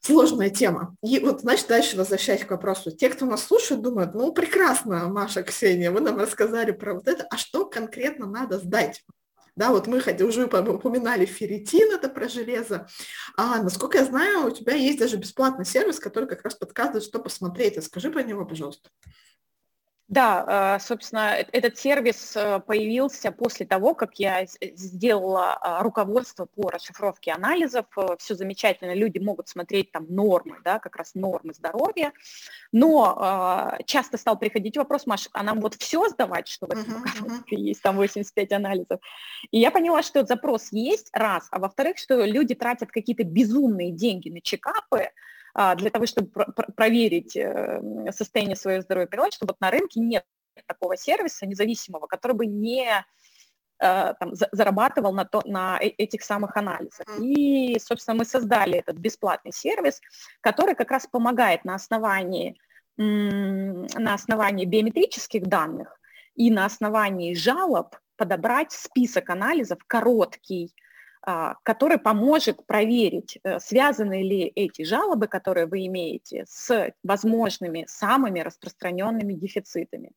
сложная 0.00 0.48
тема. 0.48 0.96
И 1.02 1.18
вот, 1.18 1.42
значит, 1.42 1.68
дальше 1.68 1.96
возвращаясь 1.96 2.44
к 2.44 2.50
вопросу. 2.50 2.90
Те, 2.90 3.10
кто 3.10 3.26
нас 3.26 3.44
слушает, 3.44 3.82
думают, 3.82 4.14
ну, 4.14 4.32
прекрасно, 4.32 5.08
Маша, 5.08 5.42
Ксения, 5.42 5.90
вы 5.90 6.00
нам 6.00 6.18
рассказали 6.18 6.72
про 6.72 6.94
вот 6.94 7.06
это, 7.06 7.26
а 7.30 7.36
что 7.36 7.66
конкретно 7.66 8.26
надо 8.26 8.58
сдать? 8.58 9.04
Да, 9.54 9.70
вот 9.70 9.86
мы 9.86 9.98
уже 9.98 10.44
упоминали 10.46 11.26
ферритин, 11.26 11.92
это 11.92 12.08
про 12.08 12.28
железо. 12.28 12.88
А, 13.36 13.62
насколько 13.62 13.98
я 13.98 14.04
знаю, 14.06 14.46
у 14.46 14.50
тебя 14.50 14.74
есть 14.74 14.98
даже 14.98 15.18
бесплатный 15.18 15.66
сервис, 15.66 16.00
который 16.00 16.28
как 16.28 16.42
раз 16.42 16.54
подсказывает, 16.54 17.04
что 17.04 17.18
посмотреть. 17.18 17.76
Расскажи 17.76 18.10
про 18.10 18.22
него, 18.22 18.46
пожалуйста. 18.46 18.88
Да, 20.12 20.76
э, 20.76 20.82
собственно, 20.82 21.36
этот 21.52 21.78
сервис 21.78 22.36
э, 22.36 22.60
появился 22.60 23.32
после 23.32 23.64
того, 23.64 23.94
как 23.94 24.18
я 24.18 24.44
сделала 24.44 25.54
а, 25.54 25.82
руководство 25.82 26.44
по 26.44 26.68
расшифровке 26.68 27.32
анализов. 27.32 27.86
Э, 27.96 28.16
Все 28.18 28.34
замечательно, 28.34 28.92
люди 28.92 29.18
могут 29.18 29.48
смотреть 29.48 29.90
там 29.90 30.04
нормы, 30.10 30.58
да, 30.62 30.78
как 30.80 30.96
раз 30.96 31.14
нормы 31.14 31.54
здоровья. 31.54 32.12
Но 32.72 33.72
часто 33.86 34.18
стал 34.18 34.38
приходить 34.38 34.76
вопрос, 34.76 35.06
Маш, 35.06 35.30
а 35.32 35.42
нам 35.42 35.60
вот 35.60 35.76
все 35.76 36.06
сдавать, 36.10 36.46
что 36.46 36.66
в 36.66 36.70
этом 36.72 37.04
uh-huh, 37.04 37.44
есть 37.48 37.80
там 37.80 37.96
85 37.96 38.52
анализов? 38.52 39.00
И 39.50 39.60
я 39.60 39.70
поняла, 39.70 40.02
что 40.02 40.26
запрос 40.26 40.68
есть, 40.72 41.08
раз, 41.14 41.48
а 41.50 41.58
во-вторых, 41.58 41.96
что 41.96 42.22
люди 42.26 42.54
тратят 42.54 42.90
какие-то 42.90 43.24
безумные 43.24 43.92
деньги 43.92 44.28
на 44.28 44.42
чекапы, 44.42 45.08
для 45.54 45.90
того, 45.90 46.06
чтобы 46.06 46.30
проверить 46.76 47.36
э, 47.36 47.80
состояние 48.10 48.56
своего 48.56 48.82
здоровья, 48.82 49.06
понимать, 49.06 49.34
что 49.34 49.46
вот 49.46 49.60
на 49.60 49.70
рынке 49.70 50.00
нет 50.00 50.24
такого 50.66 50.96
сервиса 50.96 51.46
независимого, 51.46 52.06
который 52.06 52.32
бы 52.32 52.46
не 52.46 52.88
э, 52.88 53.02
там, 53.78 54.32
зарабатывал 54.32 55.12
на, 55.12 55.26
то, 55.26 55.42
на 55.44 55.78
э, 55.78 55.88
этих 55.88 56.22
самых 56.22 56.56
анализах. 56.56 57.06
И, 57.20 57.78
собственно, 57.80 58.16
мы 58.16 58.24
создали 58.24 58.78
этот 58.78 58.96
бесплатный 58.96 59.52
сервис, 59.52 60.00
который 60.40 60.74
как 60.74 60.90
раз 60.90 61.06
помогает 61.06 61.64
на 61.64 61.74
основании, 61.74 62.58
на 62.96 64.14
основании 64.14 64.64
биометрических 64.64 65.42
данных 65.42 65.98
и 66.34 66.50
на 66.50 66.66
основании 66.66 67.34
жалоб 67.34 67.96
подобрать 68.16 68.72
список 68.72 69.30
анализов 69.30 69.78
короткий, 69.86 70.74
а, 70.74 70.82
который 71.24 71.98
поможет 71.98 72.66
проверить, 72.66 73.38
э, 73.44 73.60
связаны 73.60 74.22
ли 74.22 74.52
эти 74.54 74.82
жалобы, 74.82 75.28
которые 75.28 75.66
вы 75.66 75.86
имеете, 75.86 76.44
с 76.48 76.92
возможными 77.04 77.84
самыми 77.88 78.40
распространенными 78.40 79.34
дефицитами. 79.34 80.10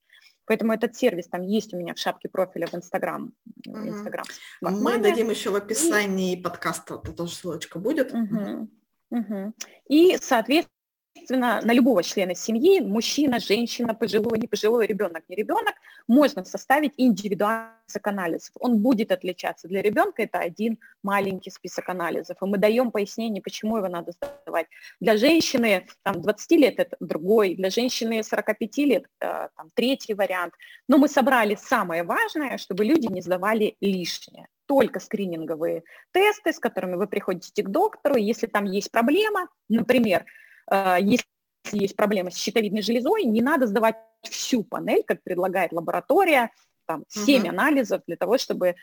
Поэтому 0.45 0.73
этот 0.73 0.95
сервис 0.95 1.27
там 1.27 1.41
есть 1.41 1.73
у 1.73 1.77
меня 1.77 1.93
в 1.93 1.99
шапке 1.99 2.29
профиля 2.29 2.67
в 2.67 2.73
Инстаграм. 2.73 3.33
Угу. 3.67 4.25
Мы 4.61 4.97
дадим 4.97 5.29
еще 5.29 5.49
в 5.49 5.55
описании 5.55 6.33
и... 6.33 6.41
подкаста, 6.41 7.01
это 7.03 7.13
тоже 7.13 7.35
ссылочка 7.35 7.79
будет. 7.79 8.13
Угу. 8.13 8.69
Угу. 9.11 9.53
И, 9.89 10.17
соответственно, 10.21 10.74
Соответственно, 11.15 11.61
на 11.63 11.73
любого 11.73 12.03
члена 12.03 12.35
семьи, 12.35 12.81
мужчина, 12.81 13.39
женщина, 13.39 13.93
пожилой, 13.95 14.37
не 14.37 14.47
пожилой, 14.47 14.85
ребенок, 14.85 15.23
не 15.29 15.35
ребенок, 15.35 15.73
можно 16.07 16.43
составить 16.43 16.91
индивидуальный 16.97 17.71
список 17.87 18.07
анализов. 18.07 18.51
Он 18.59 18.79
будет 18.79 19.11
отличаться. 19.11 19.67
Для 19.67 19.81
ребенка 19.81 20.23
это 20.23 20.39
один 20.39 20.77
маленький 21.03 21.51
список 21.51 21.87
анализов. 21.89 22.37
И 22.41 22.45
мы 22.45 22.57
даем 22.57 22.91
пояснение, 22.91 23.41
почему 23.41 23.77
его 23.77 23.87
надо 23.87 24.11
сдавать. 24.11 24.67
Для 24.99 25.17
женщины 25.17 25.87
там, 26.03 26.21
20 26.21 26.51
лет 26.51 26.79
это 26.79 26.97
другой, 26.99 27.55
для 27.55 27.69
женщины 27.69 28.21
45 28.21 28.77
лет 28.79 29.05
э, 29.21 29.47
там, 29.55 29.71
третий 29.73 30.13
вариант. 30.13 30.53
Но 30.89 30.97
мы 30.97 31.07
собрали 31.07 31.55
самое 31.55 32.03
важное, 32.03 32.57
чтобы 32.57 32.83
люди 32.83 33.07
не 33.07 33.21
сдавали 33.21 33.77
лишнее 33.79 34.47
только 34.67 34.99
скрининговые 34.99 35.83
тесты, 36.11 36.51
с 36.51 36.59
которыми 36.59 36.95
вы 36.95 37.07
приходите 37.07 37.63
к 37.63 37.69
доктору. 37.69 38.15
Если 38.15 38.47
там 38.47 38.65
есть 38.65 38.91
проблема, 38.91 39.47
например, 39.69 40.25
если 40.71 41.25
есть 41.71 41.95
проблема 41.95 42.31
с 42.31 42.37
щитовидной 42.37 42.81
железой, 42.81 43.23
не 43.25 43.41
надо 43.41 43.67
сдавать 43.67 43.97
всю 44.23 44.63
панель, 44.63 45.03
как 45.03 45.23
предлагает 45.23 45.71
лаборатория, 45.71 46.51
там, 46.85 47.03
7 47.07 47.41
угу. 47.41 47.49
анализов 47.49 48.01
для 48.07 48.15
того, 48.15 48.37
чтобы 48.37 48.75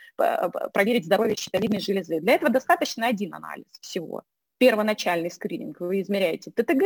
проверить 0.73 1.05
здоровье 1.05 1.35
щитовидной 1.35 1.79
железы. 1.79 2.19
Для 2.19 2.33
этого 2.33 2.51
достаточно 2.51 3.07
один 3.07 3.33
анализ 3.33 3.65
всего. 3.79 4.23
Первоначальный 4.57 5.31
скрининг. 5.31 5.79
Вы 5.79 6.01
измеряете 6.01 6.51
ТТГ, 6.51 6.83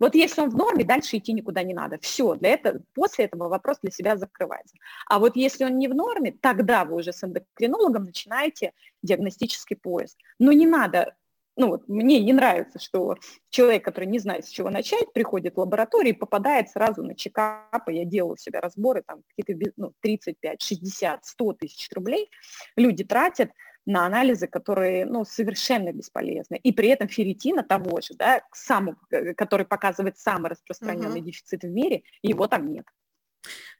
вот 0.00 0.14
если 0.14 0.40
он 0.40 0.48
в 0.48 0.56
норме, 0.56 0.82
дальше 0.82 1.18
идти 1.18 1.34
никуда 1.34 1.62
не 1.62 1.74
надо. 1.74 1.98
Все, 1.98 2.34
для 2.34 2.54
этого, 2.54 2.80
после 2.94 3.26
этого 3.26 3.48
вопрос 3.48 3.78
для 3.82 3.90
себя 3.90 4.16
закрывается. 4.16 4.74
А 5.06 5.18
вот 5.18 5.36
если 5.36 5.64
он 5.64 5.78
не 5.78 5.88
в 5.88 5.94
норме, 5.94 6.32
тогда 6.32 6.86
вы 6.86 6.96
уже 6.96 7.12
с 7.12 7.22
эндокринологом 7.22 8.06
начинаете 8.06 8.72
диагностический 9.02 9.76
поиск. 9.76 10.16
Но 10.38 10.52
не 10.52 10.66
надо 10.66 11.14
ну 11.60 11.68
вот 11.68 11.88
мне 11.88 12.20
не 12.20 12.32
нравится, 12.32 12.78
что 12.78 13.16
человек, 13.50 13.84
который 13.84 14.06
не 14.06 14.18
знает, 14.18 14.46
с 14.46 14.48
чего 14.48 14.70
начать, 14.70 15.12
приходит 15.12 15.54
в 15.56 15.60
лабораторию 15.60 16.14
и 16.14 16.18
попадает 16.18 16.70
сразу 16.70 17.02
на 17.02 17.14
чекапы, 17.14 17.92
я 17.92 18.06
делаю 18.06 18.32
у 18.32 18.36
себя 18.38 18.62
разборы, 18.62 19.02
там 19.06 19.22
какие-то 19.36 19.72
ну, 19.76 19.92
35, 20.00 20.62
60, 20.62 21.24
100 21.24 21.52
тысяч 21.52 21.88
рублей 21.92 22.30
люди 22.76 23.04
тратят 23.04 23.50
на 23.84 24.06
анализы, 24.06 24.46
которые 24.46 25.04
ну, 25.04 25.24
совершенно 25.24 25.92
бесполезны. 25.92 26.56
И 26.56 26.72
при 26.72 26.88
этом 26.88 27.08
ферритина 27.08 27.62
того 27.62 28.00
же, 28.00 28.14
да, 28.14 28.42
самый, 28.54 28.94
э, 29.10 29.34
который 29.34 29.66
показывает 29.66 30.18
самый 30.18 30.50
распространенный 30.50 31.20
угу. 31.20 31.26
дефицит 31.26 31.62
в 31.62 31.68
мире, 31.68 32.02
его 32.22 32.46
там 32.46 32.72
нет. 32.72 32.86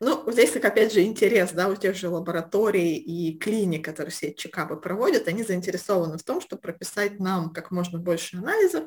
Ну, 0.01 0.25
здесь, 0.33 0.51
как 0.51 0.65
опять 0.65 0.95
же, 0.95 1.03
интерес, 1.03 1.53
да, 1.53 1.69
у 1.69 1.77
тех 1.77 1.95
же 1.95 2.09
лабораторий 2.09 2.97
и 2.97 3.37
клиник, 3.39 3.85
которые 3.85 4.11
все 4.11 4.29
эти 4.29 4.37
чекапы 4.37 4.77
проводят, 4.77 5.29
они 5.29 5.43
заинтересованы 5.43 6.17
в 6.17 6.23
том, 6.23 6.41
чтобы 6.41 6.63
прописать 6.63 7.21
нам 7.21 7.53
как 7.53 7.71
можно 7.71 7.99
больше 7.99 8.39
анализов, 8.39 8.85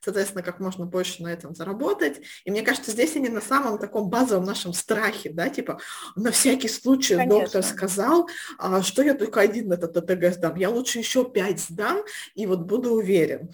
соответственно, 0.00 0.44
как 0.44 0.60
можно 0.60 0.86
больше 0.86 1.24
на 1.24 1.32
этом 1.32 1.56
заработать. 1.56 2.20
И 2.44 2.52
мне 2.52 2.62
кажется, 2.62 2.92
здесь 2.92 3.16
они 3.16 3.28
на 3.28 3.40
самом 3.40 3.78
таком 3.78 4.08
базовом 4.10 4.44
нашем 4.44 4.72
страхе, 4.72 5.30
да, 5.30 5.48
типа, 5.48 5.80
на 6.14 6.30
всякий 6.30 6.68
случай 6.68 7.16
Конечно. 7.16 7.40
доктор 7.40 7.62
сказал, 7.64 8.28
а, 8.56 8.80
что 8.82 9.02
я 9.02 9.14
только 9.14 9.40
один 9.40 9.72
этот 9.72 9.94
ТТГ 9.94 10.34
сдам, 10.34 10.54
я 10.54 10.70
лучше 10.70 11.00
еще 11.00 11.28
пять 11.28 11.58
сдам, 11.58 12.04
и 12.36 12.46
вот 12.46 12.60
буду 12.60 12.92
уверен. 12.92 13.50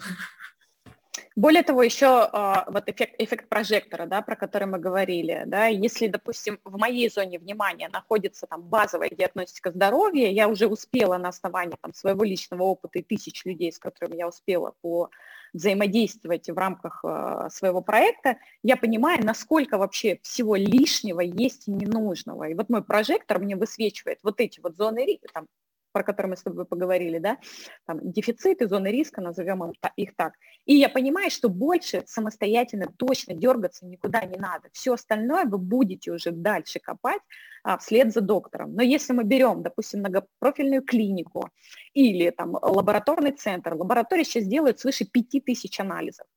Более 1.37 1.63
того, 1.63 1.81
еще 1.81 2.07
а, 2.07 2.65
вот 2.67 2.89
эффект, 2.89 3.15
эффект 3.17 3.47
прожектора, 3.47 4.05
да, 4.05 4.21
про 4.21 4.35
который 4.35 4.67
мы 4.67 4.79
говорили, 4.79 5.43
да, 5.45 5.67
если, 5.67 6.07
допустим, 6.07 6.59
в 6.65 6.77
моей 6.77 7.09
зоне 7.09 7.39
внимания 7.39 7.87
находится 7.87 8.47
там 8.47 8.61
базовая 8.63 9.09
диагностика 9.09 9.71
здоровья, 9.71 10.29
я 10.29 10.49
уже 10.49 10.67
успела 10.67 11.17
на 11.17 11.29
основании 11.29 11.77
там, 11.81 11.93
своего 11.93 12.25
личного 12.25 12.63
опыта 12.63 12.99
и 12.99 13.03
тысяч 13.03 13.45
людей, 13.45 13.71
с 13.71 13.79
которыми 13.79 14.17
я 14.17 14.27
успела 14.27 14.73
по 14.81 15.09
взаимодействовать 15.53 16.49
в 16.49 16.57
рамках 16.57 17.01
э, 17.03 17.47
своего 17.49 17.81
проекта, 17.81 18.37
я 18.63 18.75
понимаю, 18.77 19.23
насколько 19.25 19.77
вообще 19.77 20.19
всего 20.23 20.55
лишнего 20.55 21.21
есть 21.21 21.67
и 21.67 21.71
ненужного. 21.71 22.49
И 22.49 22.53
вот 22.53 22.69
мой 22.69 22.83
прожектор 22.83 23.39
мне 23.39 23.55
высвечивает 23.55 24.19
вот 24.23 24.39
эти 24.39 24.59
вот 24.59 24.75
зоны, 24.75 25.19
там, 25.33 25.47
про 25.91 26.03
которые 26.03 26.31
мы 26.31 26.37
с 26.37 26.43
тобой 26.43 26.65
поговорили, 26.65 27.19
да, 27.19 27.37
там, 27.85 27.99
дефициты, 28.11 28.67
зоны 28.67 28.87
риска, 28.87 29.21
назовем 29.21 29.73
их 29.95 30.15
так. 30.15 30.33
И 30.65 30.75
я 30.75 30.89
понимаю, 30.89 31.29
что 31.31 31.49
больше 31.49 32.03
самостоятельно 32.05 32.87
точно 32.97 33.33
дергаться 33.33 33.85
никуда 33.85 34.23
не 34.25 34.37
надо. 34.37 34.69
Все 34.71 34.93
остальное 34.93 35.45
вы 35.45 35.57
будете 35.57 36.11
уже 36.11 36.31
дальше 36.31 36.79
копать 36.79 37.21
а, 37.63 37.77
вслед 37.77 38.13
за 38.13 38.21
доктором. 38.21 38.73
Но 38.75 38.83
если 38.83 39.13
мы 39.13 39.23
берем, 39.23 39.61
допустим, 39.63 39.99
многопрофильную 39.99 40.83
клинику 40.83 41.49
или 41.93 42.29
там 42.29 42.53
лабораторный 42.53 43.31
центр, 43.31 43.73
лаборатории 43.73 44.23
сейчас 44.23 44.45
делают 44.45 44.79
свыше 44.79 45.05
5000 45.05 45.79
анализов. 45.79 46.27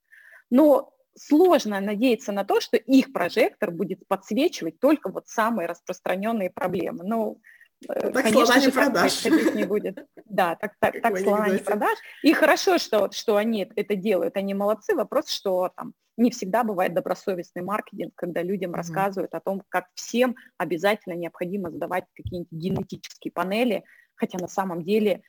Но 0.50 0.94
сложно 1.16 1.80
надеяться 1.80 2.32
на 2.32 2.44
то, 2.44 2.60
что 2.60 2.76
их 2.76 3.12
прожектор 3.12 3.70
будет 3.70 4.06
подсвечивать 4.08 4.78
только 4.80 5.10
вот 5.10 5.28
самые 5.28 5.68
распространенные 5.68 6.50
проблемы. 6.50 7.04
Ну, 7.04 7.40
Э, 7.88 8.10
так 8.10 8.24
Конечно 8.24 8.60
же, 8.60 8.72
продаж. 8.72 9.24
не 9.24 9.64
будет. 9.64 10.06
Да, 10.26 10.56
так, 10.56 10.74
так, 10.80 11.00
так 11.00 11.18
слова 11.18 11.48
не 11.48 11.58
продаж. 11.58 11.98
И 12.22 12.32
хорошо, 12.32 12.78
что, 12.78 13.10
что 13.12 13.36
они 13.36 13.70
это 13.76 13.96
делают, 13.96 14.36
они 14.36 14.54
молодцы. 14.54 14.94
Вопрос, 14.94 15.28
что 15.30 15.70
там 15.76 15.94
не 16.16 16.30
всегда 16.30 16.62
бывает 16.62 16.94
добросовестный 16.94 17.62
маркетинг, 17.62 18.12
когда 18.14 18.42
людям 18.42 18.72
mm-hmm. 18.72 18.76
рассказывают 18.76 19.34
о 19.34 19.40
том, 19.40 19.62
как 19.68 19.86
всем 19.94 20.36
обязательно 20.58 21.14
необходимо 21.14 21.70
сдавать 21.70 22.04
какие-нибудь 22.14 22.52
генетические 22.52 23.32
панели, 23.32 23.84
хотя 24.14 24.38
на 24.38 24.48
самом 24.48 24.84
деле 24.84 25.22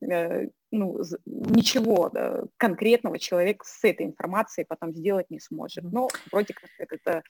э, 0.00 0.48
ну, 0.72 1.00
ничего 1.26 2.08
да, 2.08 2.44
конкретного 2.56 3.18
человек 3.18 3.62
с 3.64 3.84
этой 3.84 4.06
информацией 4.06 4.66
потом 4.68 4.92
сделать 4.92 5.30
не 5.30 5.38
сможет. 5.38 5.84
Но 5.84 6.08
вроде 6.32 6.54
как 6.54 6.70
это 6.78 7.22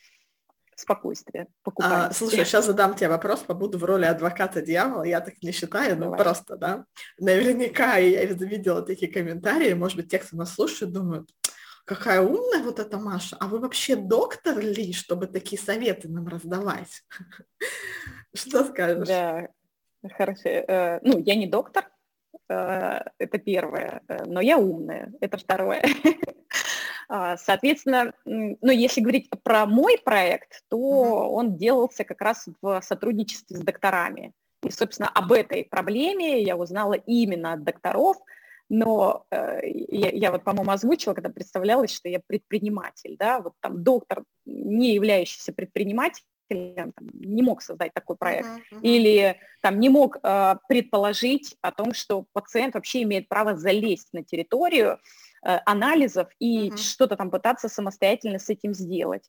спокойствие 0.82 1.46
покупать. 1.62 2.10
А, 2.10 2.12
слушай, 2.12 2.44
сейчас 2.44 2.66
задам 2.66 2.94
тебе 2.94 3.08
вопрос, 3.08 3.40
побуду 3.40 3.78
в 3.78 3.84
роли 3.84 4.04
адвоката 4.04 4.60
дьявола, 4.60 5.04
я 5.04 5.20
так 5.20 5.34
не 5.42 5.52
считаю, 5.52 5.96
но 5.96 6.14
просто, 6.14 6.56
да. 6.56 6.84
Наверняка 7.18 7.96
я 7.96 8.24
видела 8.24 8.82
такие 8.82 9.10
комментарии, 9.10 9.72
может 9.72 9.96
быть, 9.96 10.10
те, 10.10 10.18
кто 10.18 10.36
нас 10.36 10.54
слушает, 10.54 10.92
думают, 10.92 11.30
какая 11.84 12.20
умная 12.20 12.62
вот 12.62 12.78
эта 12.78 12.98
Маша, 12.98 13.36
а 13.40 13.46
вы 13.46 13.58
вообще 13.58 13.96
доктор 13.96 14.58
ли, 14.58 14.92
чтобы 14.92 15.26
такие 15.26 15.60
советы 15.60 16.08
нам 16.08 16.28
раздавать? 16.28 17.02
Что 18.34 18.64
скажешь? 18.64 19.08
Да, 19.08 19.48
хорошо. 20.16 20.48
Э, 20.48 21.00
ну, 21.02 21.18
я 21.18 21.34
не 21.34 21.46
доктор, 21.46 21.88
э, 22.48 23.00
это 23.18 23.38
первое, 23.38 24.02
э, 24.08 24.24
но 24.24 24.40
я 24.40 24.58
умная, 24.58 25.12
это 25.20 25.36
второе. 25.36 25.84
А, 27.14 27.36
соответственно, 27.36 28.14
ну, 28.24 28.70
если 28.70 29.02
говорить 29.02 29.28
про 29.42 29.66
мой 29.66 29.98
проект, 30.02 30.62
то 30.70 30.78
mm-hmm. 30.78 31.28
он 31.28 31.56
делался 31.58 32.04
как 32.04 32.22
раз 32.22 32.48
в 32.62 32.80
сотрудничестве 32.80 33.58
с 33.58 33.60
докторами. 33.60 34.32
И, 34.66 34.70
собственно, 34.70 35.10
об 35.10 35.30
этой 35.30 35.66
проблеме 35.66 36.40
я 36.40 36.56
узнала 36.56 36.94
именно 36.94 37.52
от 37.52 37.64
докторов, 37.64 38.16
но 38.70 39.26
э, 39.30 39.60
я, 39.90 40.08
я 40.08 40.32
вот, 40.32 40.42
по-моему, 40.42 40.70
озвучила, 40.70 41.12
когда 41.12 41.28
представлялась, 41.28 41.94
что 41.94 42.08
я 42.08 42.18
предприниматель, 42.26 43.16
да, 43.18 43.40
вот 43.40 43.52
там 43.60 43.84
доктор, 43.84 44.24
не 44.46 44.94
являющийся 44.94 45.52
предпринимателем, 45.52 46.24
там, 46.76 46.92
не 47.12 47.42
мог 47.42 47.62
создать 47.62 47.94
такой 47.94 48.16
проект, 48.16 48.48
uh-huh, 48.48 48.78
uh-huh. 48.78 48.80
или 48.82 49.36
там 49.60 49.80
не 49.80 49.88
мог 49.88 50.18
э, 50.22 50.56
предположить 50.68 51.56
о 51.60 51.72
том, 51.72 51.94
что 51.94 52.26
пациент 52.32 52.74
вообще 52.74 53.02
имеет 53.02 53.28
право 53.28 53.56
залезть 53.56 54.08
на 54.12 54.22
территорию 54.22 54.98
Э, 55.44 55.58
анализов 55.66 56.28
и 56.38 56.68
uh-huh. 56.68 56.76
что-то 56.76 57.16
там 57.16 57.28
пытаться 57.28 57.68
самостоятельно 57.68 58.38
с 58.38 58.48
этим 58.48 58.74
сделать. 58.74 59.28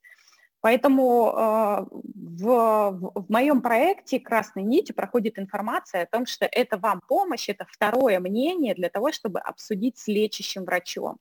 Поэтому 0.61 1.33
э, 1.35 1.85
в, 1.91 2.91
в, 2.91 3.11
в 3.15 3.31
моем 3.31 3.63
проекте 3.63 4.19
красной 4.19 4.61
нитью 4.61 4.95
проходит 4.95 5.39
информация 5.39 6.03
о 6.03 6.05
том, 6.05 6.27
что 6.27 6.45
это 6.45 6.77
вам 6.77 7.01
помощь, 7.07 7.49
это 7.49 7.65
второе 7.67 8.19
мнение 8.19 8.75
для 8.75 8.89
того, 8.89 9.11
чтобы 9.11 9.39
обсудить 9.39 9.97
с 9.97 10.07
лечащим 10.07 10.65
врачом. 10.65 11.17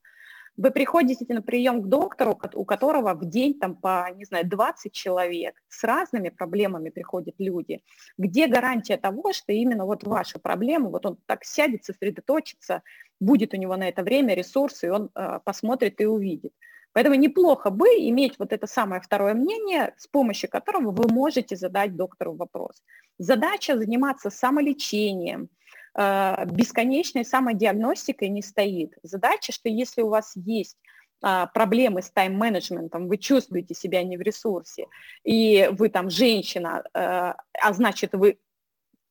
Вы 0.56 0.70
приходите 0.70 1.24
на 1.32 1.40
прием 1.40 1.82
к 1.82 1.86
доктору, 1.86 2.38
у 2.54 2.64
которого 2.64 3.14
в 3.14 3.24
день 3.24 3.58
там 3.58 3.74
по, 3.74 4.08
не 4.14 4.24
знаю, 4.24 4.46
20 4.48 4.92
человек, 4.92 5.54
с 5.68 5.82
разными 5.82 6.28
проблемами 6.28 6.90
приходят 6.90 7.34
люди. 7.38 7.82
Где 8.18 8.46
гарантия 8.46 8.98
того, 8.98 9.32
что 9.32 9.52
именно 9.52 9.86
вот 9.86 10.04
ваша 10.04 10.38
проблема, 10.38 10.90
вот 10.90 11.06
он 11.06 11.16
так 11.26 11.44
сядет, 11.44 11.84
сосредоточится, 11.84 12.82
будет 13.18 13.54
у 13.54 13.56
него 13.56 13.76
на 13.76 13.88
это 13.88 14.02
время, 14.02 14.34
ресурсы, 14.34 14.88
и 14.88 14.90
он 14.90 15.10
э, 15.14 15.38
посмотрит 15.44 16.00
и 16.00 16.06
увидит. 16.06 16.52
Поэтому 16.92 17.14
неплохо 17.14 17.70
бы 17.70 17.88
иметь 17.88 18.38
вот 18.38 18.52
это 18.52 18.66
самое 18.66 19.00
второе 19.00 19.32
мнение, 19.32 19.94
с 19.96 20.06
помощью 20.06 20.50
которого 20.50 20.90
вы 20.90 21.08
можете 21.08 21.56
задать 21.56 21.96
доктору 21.96 22.34
вопрос. 22.34 22.82
Задача 23.18 23.78
заниматься 23.78 24.28
самолечением, 24.28 25.48
бесконечной 25.94 27.24
самодиагностикой 27.24 28.28
не 28.28 28.42
стоит. 28.42 28.94
Задача, 29.02 29.52
что 29.52 29.68
если 29.68 30.02
у 30.02 30.08
вас 30.08 30.32
есть 30.36 30.78
э, 31.22 31.46
проблемы 31.52 32.00
с 32.00 32.10
тайм-менеджментом, 32.10 33.08
вы 33.08 33.18
чувствуете 33.18 33.74
себя 33.74 34.02
не 34.02 34.16
в 34.16 34.22
ресурсе, 34.22 34.86
и 35.22 35.68
вы 35.72 35.90
там 35.90 36.08
женщина, 36.08 36.82
э, 36.94 36.98
а 36.98 37.72
значит 37.72 38.14
вы 38.14 38.38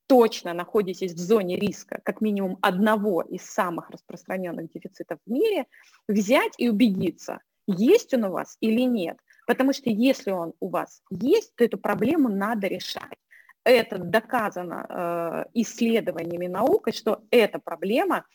точно 0.08 0.54
находитесь 0.54 1.14
в 1.14 1.20
зоне 1.20 1.56
риска 1.56 2.02
как 2.04 2.20
минимум 2.20 2.58
одного 2.62 3.22
из 3.22 3.44
самых 3.44 3.90
распространенных 3.90 4.70
дефицитов 4.72 5.20
в 5.26 5.32
мире, 5.32 5.68
взять 6.08 6.54
и 6.58 6.68
убедиться, 6.68 7.40
есть 7.68 8.14
он 8.14 8.26
у 8.26 8.32
вас 8.32 8.58
или 8.60 8.82
нет. 8.82 9.18
Потому 9.48 9.74
что 9.74 9.90
если 9.90 10.32
он 10.32 10.54
у 10.60 10.70
вас 10.70 11.02
есть, 11.10 11.56
то 11.56 11.64
эту 11.64 11.78
проблему 11.78 12.30
надо 12.30 12.68
решать. 12.68 13.18
Это 13.64 13.98
доказано 13.98 14.86
э, 14.90 15.46
исследованиями 15.54 16.48
наукой, 16.48 16.94
что 16.94 17.24
эта 17.30 17.60
проблема 17.60 18.26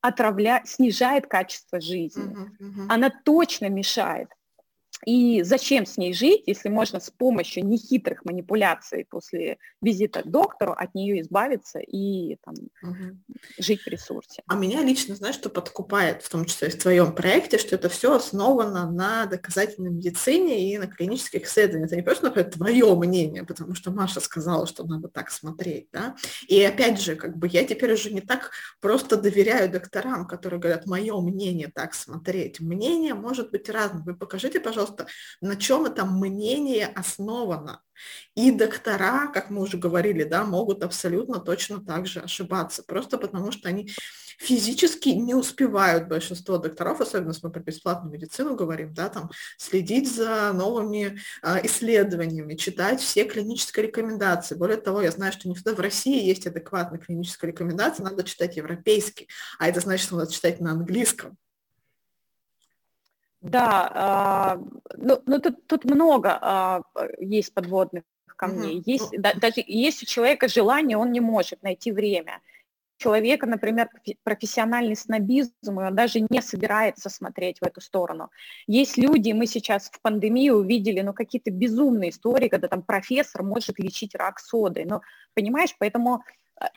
отравля... 0.00 0.62
снижает 0.66 1.26
качество 1.26 1.80
жизни. 1.80 2.24
Uh-huh, 2.24 2.48
uh-huh. 2.60 2.86
Она 2.88 3.10
точно 3.24 3.68
мешает 3.70 4.28
и 5.04 5.42
зачем 5.42 5.86
с 5.86 5.96
ней 5.96 6.12
жить, 6.12 6.44
если 6.46 6.68
можно 6.68 7.00
с 7.00 7.10
помощью 7.10 7.66
нехитрых 7.66 8.24
манипуляций 8.24 9.06
после 9.08 9.58
визита 9.82 10.22
к 10.22 10.30
доктору 10.30 10.72
от 10.72 10.94
нее 10.94 11.20
избавиться 11.20 11.78
и 11.78 12.36
там, 12.44 12.54
угу. 12.82 13.18
жить 13.58 13.82
в 13.82 13.86
ресурсе. 13.86 14.42
А 14.46 14.56
меня 14.56 14.82
лично, 14.82 15.14
знаешь, 15.14 15.34
что 15.34 15.50
подкупает, 15.50 16.22
в 16.22 16.28
том 16.28 16.44
числе 16.44 16.70
в 16.70 16.78
твоем 16.78 17.14
проекте, 17.14 17.58
что 17.58 17.74
это 17.74 17.88
все 17.88 18.14
основано 18.14 18.90
на 18.90 19.26
доказательной 19.26 19.90
медицине 19.90 20.72
и 20.72 20.78
на 20.78 20.86
клинических 20.86 21.44
исследованиях. 21.46 21.88
Это 21.88 21.96
не 21.96 22.02
просто, 22.02 22.26
например, 22.26 22.50
твое 22.50 22.94
мнение, 22.96 23.44
потому 23.44 23.74
что 23.74 23.90
Маша 23.90 24.20
сказала, 24.20 24.66
что 24.66 24.84
надо 24.84 25.08
так 25.08 25.30
смотреть, 25.30 25.88
да. 25.92 26.16
И 26.48 26.62
опять 26.62 27.00
же, 27.00 27.16
как 27.16 27.36
бы 27.36 27.48
я 27.48 27.64
теперь 27.64 27.92
уже 27.92 28.12
не 28.12 28.20
так 28.20 28.52
просто 28.80 29.16
доверяю 29.16 29.70
докторам, 29.70 30.26
которые 30.26 30.60
говорят, 30.60 30.86
мое 30.86 31.20
мнение 31.20 31.70
так 31.74 31.94
смотреть. 31.94 32.60
Мнение 32.60 33.14
может 33.14 33.50
быть 33.50 33.68
разным. 33.68 34.04
Вы 34.04 34.14
покажите, 34.14 34.60
пожалуйста, 34.60 34.93
просто 34.94 35.12
на 35.40 35.56
чем 35.56 35.86
это 35.86 36.04
мнение 36.04 36.86
основано. 36.86 37.80
И 38.34 38.50
доктора, 38.50 39.28
как 39.28 39.50
мы 39.50 39.62
уже 39.62 39.76
говорили, 39.76 40.24
да, 40.24 40.44
могут 40.44 40.82
абсолютно 40.82 41.38
точно 41.38 41.84
так 41.84 42.06
же 42.06 42.20
ошибаться, 42.20 42.82
просто 42.82 43.18
потому 43.18 43.52
что 43.52 43.68
они 43.68 43.88
физически 44.36 45.10
не 45.10 45.32
успевают 45.32 46.08
большинство 46.08 46.58
докторов, 46.58 47.00
особенно 47.00 47.28
если 47.28 47.46
мы 47.46 47.52
про 47.52 47.60
бесплатную 47.60 48.12
медицину 48.12 48.56
говорим, 48.56 48.92
да, 48.92 49.08
там, 49.08 49.30
следить 49.58 50.12
за 50.12 50.52
новыми 50.52 51.20
а, 51.40 51.64
исследованиями, 51.64 52.56
читать 52.56 53.00
все 53.00 53.24
клинические 53.26 53.86
рекомендации. 53.86 54.56
Более 54.56 54.78
того, 54.78 55.02
я 55.02 55.12
знаю, 55.12 55.32
что 55.32 55.48
не 55.48 55.54
всегда 55.54 55.76
в 55.76 55.80
России 55.80 56.26
есть 56.26 56.48
адекватная 56.48 56.98
клиническая 56.98 57.52
рекомендация, 57.52 58.02
надо 58.02 58.24
читать 58.24 58.56
европейский, 58.56 59.28
а 59.60 59.68
это 59.68 59.78
значит, 59.78 60.06
что 60.06 60.16
надо 60.16 60.32
читать 60.32 60.60
на 60.60 60.72
английском. 60.72 61.38
Да, 63.44 64.56
э, 64.56 64.94
ну, 64.96 65.22
ну 65.26 65.38
тут, 65.38 65.66
тут 65.66 65.84
много 65.84 66.82
э, 66.96 67.08
есть 67.20 67.52
подводных 67.52 68.04
камней. 68.36 68.78
Угу. 68.78 68.82
Есть, 68.86 69.10
да, 69.18 69.34
даже 69.34 69.62
есть 69.66 70.02
у 70.02 70.06
человека 70.06 70.48
желание, 70.48 70.96
он 70.96 71.12
не 71.12 71.20
может 71.20 71.62
найти 71.62 71.92
время 71.92 72.40
человека, 72.96 73.46
например, 73.46 73.90
профессиональный 74.22 74.96
снобизм, 74.96 75.52
и 75.62 75.84
он 75.84 75.94
даже 75.94 76.20
не 76.20 76.40
собирается 76.40 77.10
смотреть 77.10 77.58
в 77.60 77.64
эту 77.64 77.82
сторону. 77.82 78.30
Есть 78.66 78.96
люди, 78.96 79.32
мы 79.32 79.46
сейчас 79.46 79.90
в 79.90 80.00
пандемии 80.00 80.48
увидели, 80.48 81.02
ну, 81.02 81.12
какие-то 81.12 81.50
безумные 81.50 82.10
истории, 82.10 82.48
когда 82.48 82.68
там 82.68 82.82
профессор 82.82 83.42
может 83.42 83.78
лечить 83.78 84.14
рак 84.14 84.38
содой. 84.38 84.86
Ну, 84.86 85.02
понимаешь, 85.34 85.74
поэтому 85.78 86.22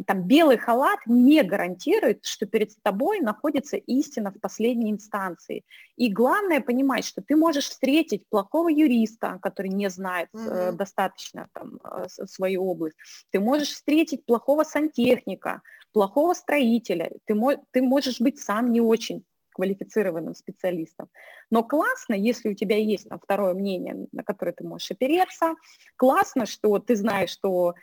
там 0.05 0.23
белый 0.23 0.57
халат 0.57 0.99
не 1.05 1.43
гарантирует, 1.43 2.25
что 2.25 2.45
перед 2.45 2.71
тобой 2.81 3.19
находится 3.19 3.77
истина 3.77 4.31
в 4.31 4.39
последней 4.39 4.91
инстанции. 4.91 5.63
И 5.95 6.11
главное 6.11 6.61
понимать, 6.61 7.05
что 7.05 7.21
ты 7.21 7.35
можешь 7.35 7.69
встретить 7.69 8.27
плохого 8.29 8.69
юриста, 8.69 9.39
который 9.41 9.69
не 9.69 9.89
знает 9.89 10.29
mm-hmm. 10.33 10.71
достаточно 10.73 11.47
там, 11.53 11.79
э, 11.83 12.07
свою 12.07 12.65
область. 12.65 12.97
Ты 13.31 13.39
можешь 13.39 13.69
встретить 13.69 14.25
плохого 14.25 14.63
сантехника, 14.63 15.61
плохого 15.93 16.33
строителя, 16.33 17.11
ты, 17.25 17.35
ты 17.71 17.81
можешь 17.81 18.19
быть 18.19 18.39
сам 18.39 18.71
не 18.71 18.81
очень 18.81 19.23
квалифицированным 19.57 20.35
специалистом. 20.35 21.09
Но 21.49 21.63
классно, 21.63 22.13
если 22.13 22.49
у 22.49 22.53
тебя 22.53 22.77
есть 22.77 23.09
там, 23.09 23.19
второе 23.19 23.55
мнение, 23.55 24.07
на 24.11 24.23
которое 24.23 24.51
ты 24.51 24.63
можешь 24.63 24.91
опереться, 24.91 25.55
классно, 25.95 26.45
что 26.45 26.77
ты 26.77 26.95
знаешь, 26.95 27.31
что 27.31 27.73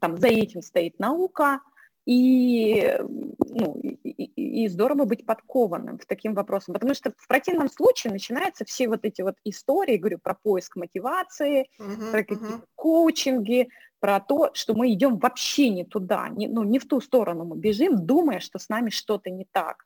там, 0.00 0.16
за 0.16 0.28
этим 0.28 0.62
стоит 0.62 0.98
наука, 0.98 1.60
и, 2.06 2.98
ну, 3.00 3.78
и, 3.82 4.64
и 4.64 4.68
здорово 4.68 5.04
быть 5.04 5.26
подкованным 5.26 5.98
в 5.98 6.06
таким 6.06 6.34
вопросом, 6.34 6.74
потому 6.74 6.94
что 6.94 7.12
в 7.16 7.28
противном 7.28 7.68
случае 7.68 8.12
начинаются 8.12 8.64
все 8.64 8.88
вот 8.88 9.04
эти 9.04 9.22
вот 9.22 9.36
истории, 9.44 9.96
говорю, 9.96 10.18
про 10.18 10.34
поиск 10.34 10.76
мотивации, 10.76 11.68
uh-huh, 11.78 12.10
про 12.10 12.24
какие-то 12.24 12.44
uh-huh. 12.44 12.64
коучинги, 12.74 13.68
про 14.00 14.18
то, 14.18 14.50
что 14.54 14.74
мы 14.74 14.92
идем 14.92 15.18
вообще 15.18 15.68
не 15.68 15.84
туда, 15.84 16.28
не, 16.30 16.48
ну, 16.48 16.64
не 16.64 16.78
в 16.78 16.88
ту 16.88 17.00
сторону 17.00 17.44
мы 17.44 17.56
бежим, 17.56 18.06
думая, 18.06 18.40
что 18.40 18.58
с 18.58 18.68
нами 18.68 18.90
что-то 18.90 19.30
не 19.30 19.46
так. 19.52 19.84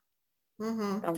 Угу. 0.58 1.00
Там, 1.02 1.16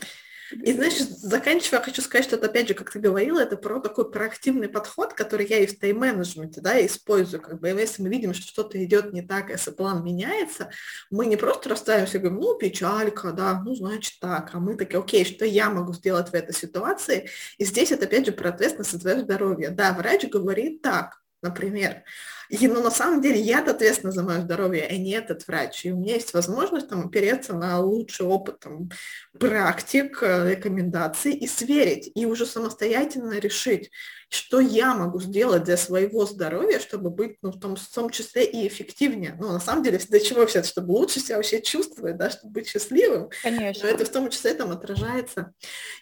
и 0.53 0.73
знаешь, 0.73 0.99
заканчивая, 0.99 1.81
хочу 1.81 2.03
сказать, 2.03 2.25
что 2.25 2.37
это, 2.37 2.47
опять 2.47 2.69
же, 2.69 2.75
как 2.75 2.91
ты 2.91 2.99
говорила, 2.99 3.41
это 3.41 3.57
про 3.57 3.81
такой 3.81 4.11
проактивный 4.11 4.69
подход, 4.69 5.13
который 5.13 5.47
я 5.47 5.59
и 5.59 5.67
в 5.67 5.79
тайм-менеджменте 5.79 6.61
да, 6.61 6.85
использую. 6.85 7.41
Как 7.41 7.61
бы, 7.61 7.69
если 7.69 8.03
мы 8.03 8.09
видим, 8.09 8.35
что 8.35 8.47
что-то 8.47 8.83
идет 8.85 9.13
не 9.13 9.23
так, 9.23 9.51
если 9.51 9.71
план 9.71 10.05
меняется, 10.05 10.71
мы 11.11 11.27
не 11.27 11.37
просто 11.37 11.71
расставимся 11.71 12.19
и 12.19 12.21
говорим, 12.21 12.41
ну, 12.41 12.57
печалька, 12.57 13.33
да, 13.33 13.61
ну, 13.65 13.75
значит 13.75 14.21
так, 14.21 14.51
а 14.53 14.61
мы 14.61 14.77
такие, 14.77 15.01
окей, 15.01 15.25
что 15.25 15.45
я 15.45 15.71
могу 15.71 15.93
сделать 15.93 16.31
в 16.31 16.35
этой 16.35 16.55
ситуации? 16.55 17.29
И 17.59 17.65
здесь 17.65 17.93
это, 17.93 18.07
опять 18.07 18.27
же, 18.27 18.33
про 18.33 18.51
ответственность 18.51 18.93
за 18.93 19.01
твое 19.01 19.21
здоровье. 19.21 19.71
Да, 19.71 19.93
врач 19.93 20.25
говорит 20.29 20.83
так, 20.83 21.23
например. 21.43 22.03
И, 22.49 22.69
ну, 22.69 22.83
на 22.83 22.91
самом 22.91 23.21
деле, 23.21 23.41
я 23.41 23.65
ответственна 23.65 24.13
за 24.13 24.23
мое 24.23 24.41
здоровье, 24.41 24.87
а 24.89 24.97
не 24.97 25.13
этот 25.13 25.47
врач. 25.47 25.85
И 25.85 25.93
у 25.93 25.97
меня 25.97 26.15
есть 26.15 26.35
возможность 26.35 26.89
там 26.89 27.07
опереться 27.07 27.55
на 27.55 27.81
лучший 27.81 28.27
опыт 28.27 28.61
там, 28.61 28.91
практик, 29.39 30.19
э, 30.23 30.51
рекомендаций 30.51 31.33
и 31.33 31.47
сверить, 31.47 32.11
и 32.15 32.27
уже 32.27 32.47
самостоятельно 32.47 33.39
решить, 33.39 33.91
что 34.29 34.59
я 34.61 34.95
могу 34.95 35.21
сделать 35.21 35.65
для 35.65 35.77
своего 35.77 36.27
здоровья, 36.27 36.81
чтобы 36.81 37.11
быть, 37.11 37.37
ну, 37.43 37.53
в 37.53 37.61
том, 37.61 37.77
в 37.77 37.89
том 37.89 38.11
числе 38.11 38.45
и 38.45 38.67
эффективнее. 38.67 39.37
Ну, 39.39 39.53
на 39.53 39.61
самом 39.61 39.85
деле, 39.85 39.99
для 39.99 40.21
чего 40.21 40.47
все 40.47 40.61
это, 40.61 40.69
чтобы 40.69 40.93
лучше 40.93 41.21
себя 41.21 41.37
вообще 41.37 41.63
чувствовать, 41.63 42.17
да, 42.17 42.31
чтобы 42.31 42.55
быть 42.55 42.69
счастливым. 42.69 43.31
Конечно. 43.43 43.85
Но 43.85 43.95
это 43.95 44.05
в 44.05 44.09
том 44.09 44.29
числе 44.31 44.55
там 44.55 44.73
отражается 44.73 45.53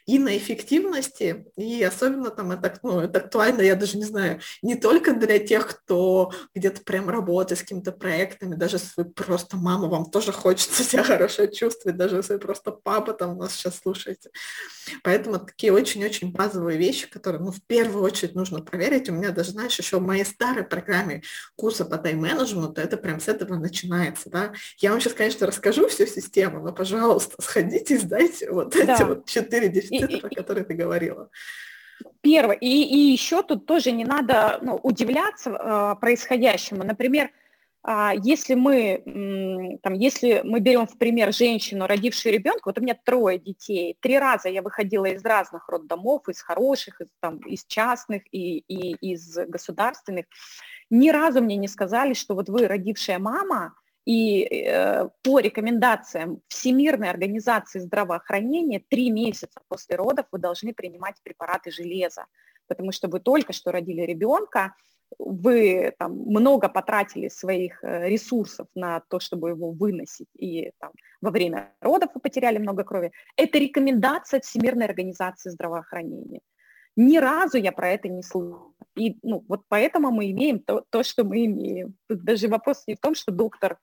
и 0.07 0.18
на 0.18 0.36
эффективности, 0.36 1.47
и 1.57 1.82
особенно 1.82 2.30
там 2.30 2.53
это, 2.53 2.78
ну, 2.82 3.01
это 3.01 3.18
актуально, 3.18 3.61
я 3.62 3.74
даже 3.74 3.99
не 3.99 4.05
знаю, 4.05 4.40
не 4.62 4.74
только 4.74 5.12
для 5.14 5.38
тех, 5.38 5.68
кто 5.68 6.32
где-то 6.55 6.82
прям 6.82 7.09
работает 7.09 7.59
с 7.59 7.62
какими-то 7.62 7.93
проектами, 7.93 8.55
даже 8.55 8.76
если 8.76 8.91
вы 8.97 9.05
просто 9.05 9.57
мама, 9.57 9.89
вам 9.89 10.11
тоже 10.11 10.32
хочется 10.32 10.82
себя 10.82 11.05
хорошо 11.05 11.47
чувствовать, 11.47 11.97
даже 11.97 12.16
если 12.16 12.35
вы 12.35 12.39
просто 12.41 12.72
папа 12.72 13.12
там 13.12 13.39
нас 13.39 13.55
сейчас 13.55 13.80
слушаете. 13.80 14.30
Поэтому 15.03 15.39
такие 15.39 15.72
очень-очень 15.72 16.32
базовые 16.32 16.78
вещи, 16.78 17.09
которые, 17.09 17.43
ну, 17.43 17.53
в 17.53 17.62
первую 17.62 18.03
очередь 18.03 18.24
очередь 18.24 18.35
нужно 18.35 18.61
проверить. 18.62 19.09
У 19.09 19.12
меня 19.12 19.30
даже, 19.30 19.53
знаешь, 19.53 19.78
еще 19.78 19.99
в 19.99 20.03
моей 20.03 20.24
старой 20.24 20.64
программе 20.64 21.22
курса 21.57 21.85
по 21.85 21.99
тайм-менеджменту 21.99 22.80
это 22.80 22.97
прям 22.97 23.20
с 23.20 23.28
этого 23.28 23.57
начинается, 23.57 24.30
да. 24.30 24.53
Я 24.78 24.91
вам 24.91 25.01
сейчас, 25.01 25.14
конечно, 25.14 25.47
расскажу 25.47 25.89
всю 25.89 26.07
систему, 26.07 26.61
но, 26.61 26.72
пожалуйста, 26.72 27.41
сходите 27.41 27.95
и 27.95 27.99
сдайте 27.99 28.51
вот 28.51 28.70
да. 28.74 28.95
эти 28.95 29.03
вот 29.03 29.26
четыре 29.26 29.68
дефицита, 29.68 30.12
и, 30.12 30.20
про 30.20 30.30
которые 30.30 30.64
ты 30.64 30.74
говорила. 30.74 31.30
Первое. 32.20 32.57
И, 32.57 32.82
и 32.82 33.12
еще 33.12 33.42
тут 33.42 33.66
тоже 33.66 33.92
не 33.92 34.05
надо 34.05 34.59
ну, 34.62 34.76
удивляться 34.82 35.50
э, 35.50 36.00
происходящему. 36.00 36.82
Например, 36.82 37.30
а 37.86 38.14
если 38.14 38.55
мы, 38.55 39.78
там, 39.82 39.92
если 39.92 40.40
мы 40.42 40.61
берем 40.61 40.86
в 40.86 40.96
пример 40.96 41.34
женщину, 41.34 41.86
родившую 41.86 42.32
ребенка, 42.32 42.62
вот 42.64 42.78
у 42.78 42.80
меня 42.80 42.96
трое 43.05 43.38
детей, 43.38 43.98
три 44.00 44.18
раза 44.18 44.48
я 44.48 44.62
выходила 44.62 45.05
из 45.05 45.22
разных 45.22 45.68
роддомов, 45.68 46.26
из 46.30 46.40
хороших, 46.40 47.02
из, 47.02 47.09
там, 47.20 47.40
из 47.40 47.66
частных 47.66 48.22
и, 48.32 48.61
и 48.61 49.12
из 49.12 49.36
государственных, 49.36 50.24
ни 50.88 51.11
разу 51.11 51.42
мне 51.42 51.57
не 51.57 51.68
сказали, 51.68 52.14
что 52.14 52.34
вот 52.34 52.48
вы 52.48 52.66
родившая 52.68 53.18
мама, 53.18 53.74
и 54.05 54.44
э, 54.44 55.09
по 55.22 55.38
рекомендациям 55.38 56.40
Всемирной 56.48 57.09
организации 57.09 57.78
здравоохранения 57.78 58.80
три 58.80 59.11
месяца 59.11 59.61
после 59.68 59.96
родов 59.96 60.26
вы 60.30 60.38
должны 60.38 60.74
принимать 60.74 61.16
препараты 61.22 61.70
железа, 61.70 62.26
потому 62.66 62.92
что 62.92 63.09
вы 63.09 63.20
только 63.20 63.52
что 63.52 63.72
родили 63.72 64.02
ребенка, 64.02 64.74
вы 65.18 65.94
там, 65.98 66.12
много 66.12 66.68
потратили 66.68 67.28
своих 67.28 67.82
э, 67.82 68.09
ресурсов 68.09 68.66
на 68.74 69.00
то, 69.00 69.20
чтобы 69.20 69.50
его 69.50 69.70
выносить, 69.70 70.28
и 70.38 70.72
там, 70.78 70.92
во 71.22 71.30
время 71.30 71.72
родов 71.80 72.11
вы 72.14 72.20
потеряли 72.20 72.59
много 72.59 72.84
крови, 72.84 73.12
это 73.36 73.59
рекомендация 73.59 74.40
Всемирной 74.40 74.86
организации 74.86 75.50
здравоохранения. 75.50 76.40
Ни 76.96 77.18
разу 77.18 77.57
я 77.59 77.72
про 77.72 77.90
это 77.90 78.09
не 78.09 78.22
слышала. 78.22 78.72
И 78.96 79.18
ну, 79.22 79.44
вот 79.48 79.62
поэтому 79.68 80.12
мы 80.12 80.30
имеем 80.30 80.61
то, 80.61 80.84
то, 80.90 81.02
что 81.02 81.24
мы 81.24 81.46
имеем. 81.46 81.96
Тут 82.09 82.22
даже 82.22 82.46
вопрос 82.46 82.84
не 82.86 82.94
в 82.94 83.00
том, 83.00 83.16
что 83.16 83.32
доктор 83.32 83.78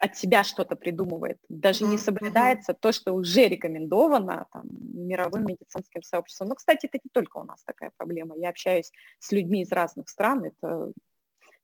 от 0.00 0.16
себя 0.16 0.44
что-то 0.44 0.76
придумывает, 0.76 1.38
даже 1.48 1.84
не 1.84 1.98
соблюдается 1.98 2.74
то, 2.74 2.92
что 2.92 3.12
уже 3.12 3.48
рекомендовано 3.48 4.46
там, 4.52 4.66
мировым 4.70 5.46
медицинским 5.46 6.02
сообществом. 6.02 6.48
Но, 6.48 6.54
кстати, 6.54 6.86
это 6.86 6.98
не 7.02 7.10
только 7.12 7.38
у 7.38 7.44
нас 7.44 7.62
такая 7.64 7.90
проблема. 7.96 8.36
Я 8.36 8.50
общаюсь 8.50 8.92
с 9.18 9.32
людьми 9.32 9.62
из 9.62 9.72
разных 9.72 10.08
стран, 10.08 10.44
это 10.44 10.92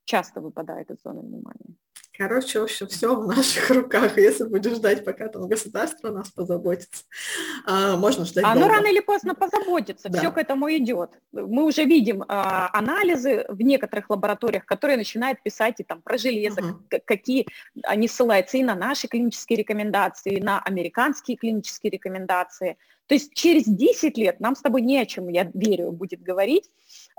часто 0.04 0.40
выпадает 0.40 0.90
из 0.90 1.02
зоны 1.02 1.20
внимания. 1.20 1.76
Короче, 2.16 2.60
в 2.60 2.64
общем, 2.64 2.86
все 2.86 3.16
в 3.16 3.26
наших 3.26 3.70
руках. 3.70 4.16
Если 4.16 4.44
будешь 4.44 4.76
ждать, 4.76 5.04
пока 5.04 5.26
там 5.26 5.48
государство 5.48 6.10
нас 6.10 6.30
позаботится, 6.30 7.04
а, 7.66 7.96
можно 7.96 8.24
ждать. 8.24 8.44
Оно 8.44 8.60
долго. 8.60 8.74
рано 8.76 8.86
или 8.86 9.00
поздно 9.00 9.34
позаботится, 9.34 10.08
да. 10.08 10.20
все 10.20 10.30
к 10.30 10.38
этому 10.38 10.70
идет. 10.70 11.10
Мы 11.32 11.64
уже 11.64 11.84
видим 11.84 12.24
а, 12.28 12.70
анализы 12.72 13.44
в 13.48 13.60
некоторых 13.62 14.10
лабораториях, 14.10 14.64
которые 14.64 14.96
начинают 14.96 15.42
писать 15.42 15.80
и 15.80 15.82
там 15.82 16.02
про 16.02 16.16
железо, 16.16 16.60
угу. 16.60 17.00
какие 17.04 17.48
они 17.82 18.06
ссылаются 18.06 18.58
и 18.58 18.62
на 18.62 18.76
наши 18.76 19.08
клинические 19.08 19.58
рекомендации, 19.58 20.36
и 20.36 20.40
на 20.40 20.60
американские 20.60 21.36
клинические 21.36 21.90
рекомендации. 21.90 22.76
То 23.08 23.14
есть 23.14 23.34
через 23.34 23.64
10 23.64 24.16
лет 24.16 24.38
нам 24.38 24.54
с 24.54 24.62
тобой 24.62 24.82
не 24.82 24.98
о 24.98 25.04
чем, 25.04 25.28
я 25.28 25.50
верю, 25.52 25.90
будет 25.90 26.22
говорить 26.22 26.70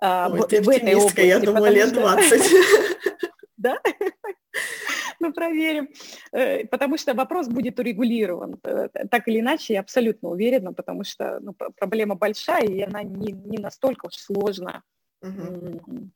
а, 0.01 0.29
Ой, 0.29 0.39
в, 0.39 0.65
в 0.65 0.69
этой 0.69 0.95
области. 0.95 1.21
Я 1.21 1.39
думаю, 1.39 1.73
лет 1.73 1.93
20. 1.93 2.41
Да? 3.57 3.79
Ну, 5.19 5.33
проверим. 5.33 5.89
Э, 6.33 6.65
потому 6.67 6.97
что 6.97 7.13
вопрос 7.13 7.47
будет 7.47 7.79
урегулирован. 7.79 8.59
Э, 8.63 8.89
так 9.09 9.27
или 9.27 9.39
иначе, 9.39 9.73
я 9.73 9.79
абсолютно 9.79 10.29
уверена, 10.29 10.73
потому 10.73 11.03
что 11.03 11.39
ну, 11.39 11.53
проблема 11.53 12.15
большая, 12.15 12.65
и 12.65 12.81
она 12.81 13.01
не, 13.01 13.31
не 13.31 13.57
настолько 13.57 14.07
уж 14.07 14.15
сложно 14.15 14.83
угу. 15.21 16.11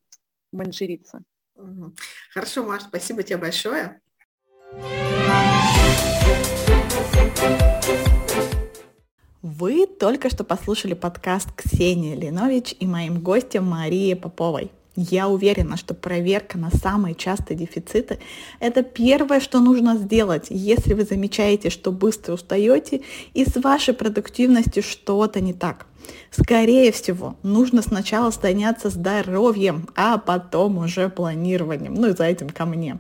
менеджериться. 0.51 1.23
Угу. 1.55 1.93
Хорошо, 2.33 2.63
Маш, 2.63 2.83
спасибо 2.83 3.23
тебе 3.23 3.37
большое. 3.37 4.01
Вы 9.41 9.87
только 9.87 10.29
что 10.29 10.43
послушали 10.43 10.95
подкаст 10.95 11.53
Ксении 11.55 12.13
Ленович 12.13 12.75
и 12.77 12.85
моим 12.85 13.21
гостем 13.21 13.65
Марии 13.65 14.13
Поповой. 14.13 14.69
Я 14.97 15.29
уверена, 15.29 15.77
что 15.77 15.93
проверка 15.93 16.57
на 16.57 16.69
самые 16.71 17.15
частые 17.15 17.55
дефициты– 17.55 18.19
это 18.59 18.83
первое, 18.83 19.39
что 19.39 19.61
нужно 19.61 19.95
сделать, 19.95 20.47
если 20.49 20.93
вы 20.93 21.03
замечаете, 21.05 21.69
что 21.69 21.93
быстро 21.93 22.33
устаете 22.33 23.03
и 23.33 23.45
с 23.45 23.55
вашей 23.55 23.93
продуктивностью 23.93 24.83
что-то 24.83 25.39
не 25.39 25.53
так. 25.53 25.85
Скорее 26.31 26.91
всего, 26.91 27.37
нужно 27.41 27.81
сначала 27.81 28.31
заняться 28.31 28.89
здоровьем, 28.89 29.87
а 29.95 30.17
потом 30.17 30.79
уже 30.79 31.07
планированием. 31.07 31.93
Ну 31.93 32.09
и 32.09 32.13
за 32.13 32.25
этим 32.25 32.49
ко 32.49 32.65
мне. 32.65 32.99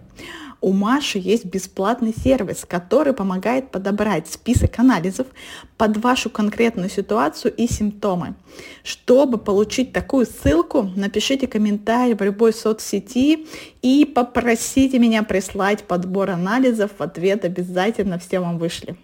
У 0.61 0.73
Маши 0.73 1.19
есть 1.19 1.45
бесплатный 1.45 2.13
сервис, 2.13 2.65
который 2.67 3.13
помогает 3.13 3.71
подобрать 3.71 4.27
список 4.27 4.77
анализов 4.79 5.27
под 5.77 5.97
вашу 5.97 6.29
конкретную 6.29 6.89
ситуацию 6.89 7.53
и 7.55 7.67
симптомы. 7.67 8.35
Чтобы 8.83 9.37
получить 9.37 9.93
такую 9.93 10.25
ссылку, 10.25 10.83
напишите 10.95 11.47
комментарий 11.47 12.13
в 12.13 12.21
любой 12.21 12.53
соцсети 12.53 13.47
и 13.81 14.05
попросите 14.05 14.99
меня 14.99 15.23
прислать 15.23 15.85
подбор 15.85 16.31
анализов. 16.31 16.91
В 16.97 17.03
ответ 17.03 17.45
обязательно 17.45 18.19
все 18.19 18.39
вам 18.39 18.57
вышли. 18.57 18.97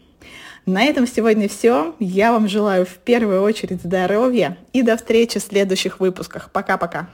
На 0.66 0.84
этом 0.84 1.08
сегодня 1.08 1.48
все. 1.48 1.96
Я 2.00 2.34
вам 2.34 2.50
желаю 2.50 2.86
в 2.86 2.98
первую 2.98 3.42
очередь 3.44 3.82
здоровья 3.82 4.58
и 4.74 4.82
до 4.82 4.98
встречи 4.98 5.40
в 5.40 5.44
следующих 5.44 6.00
выпусках. 6.00 6.50
Пока-пока. 6.52 7.08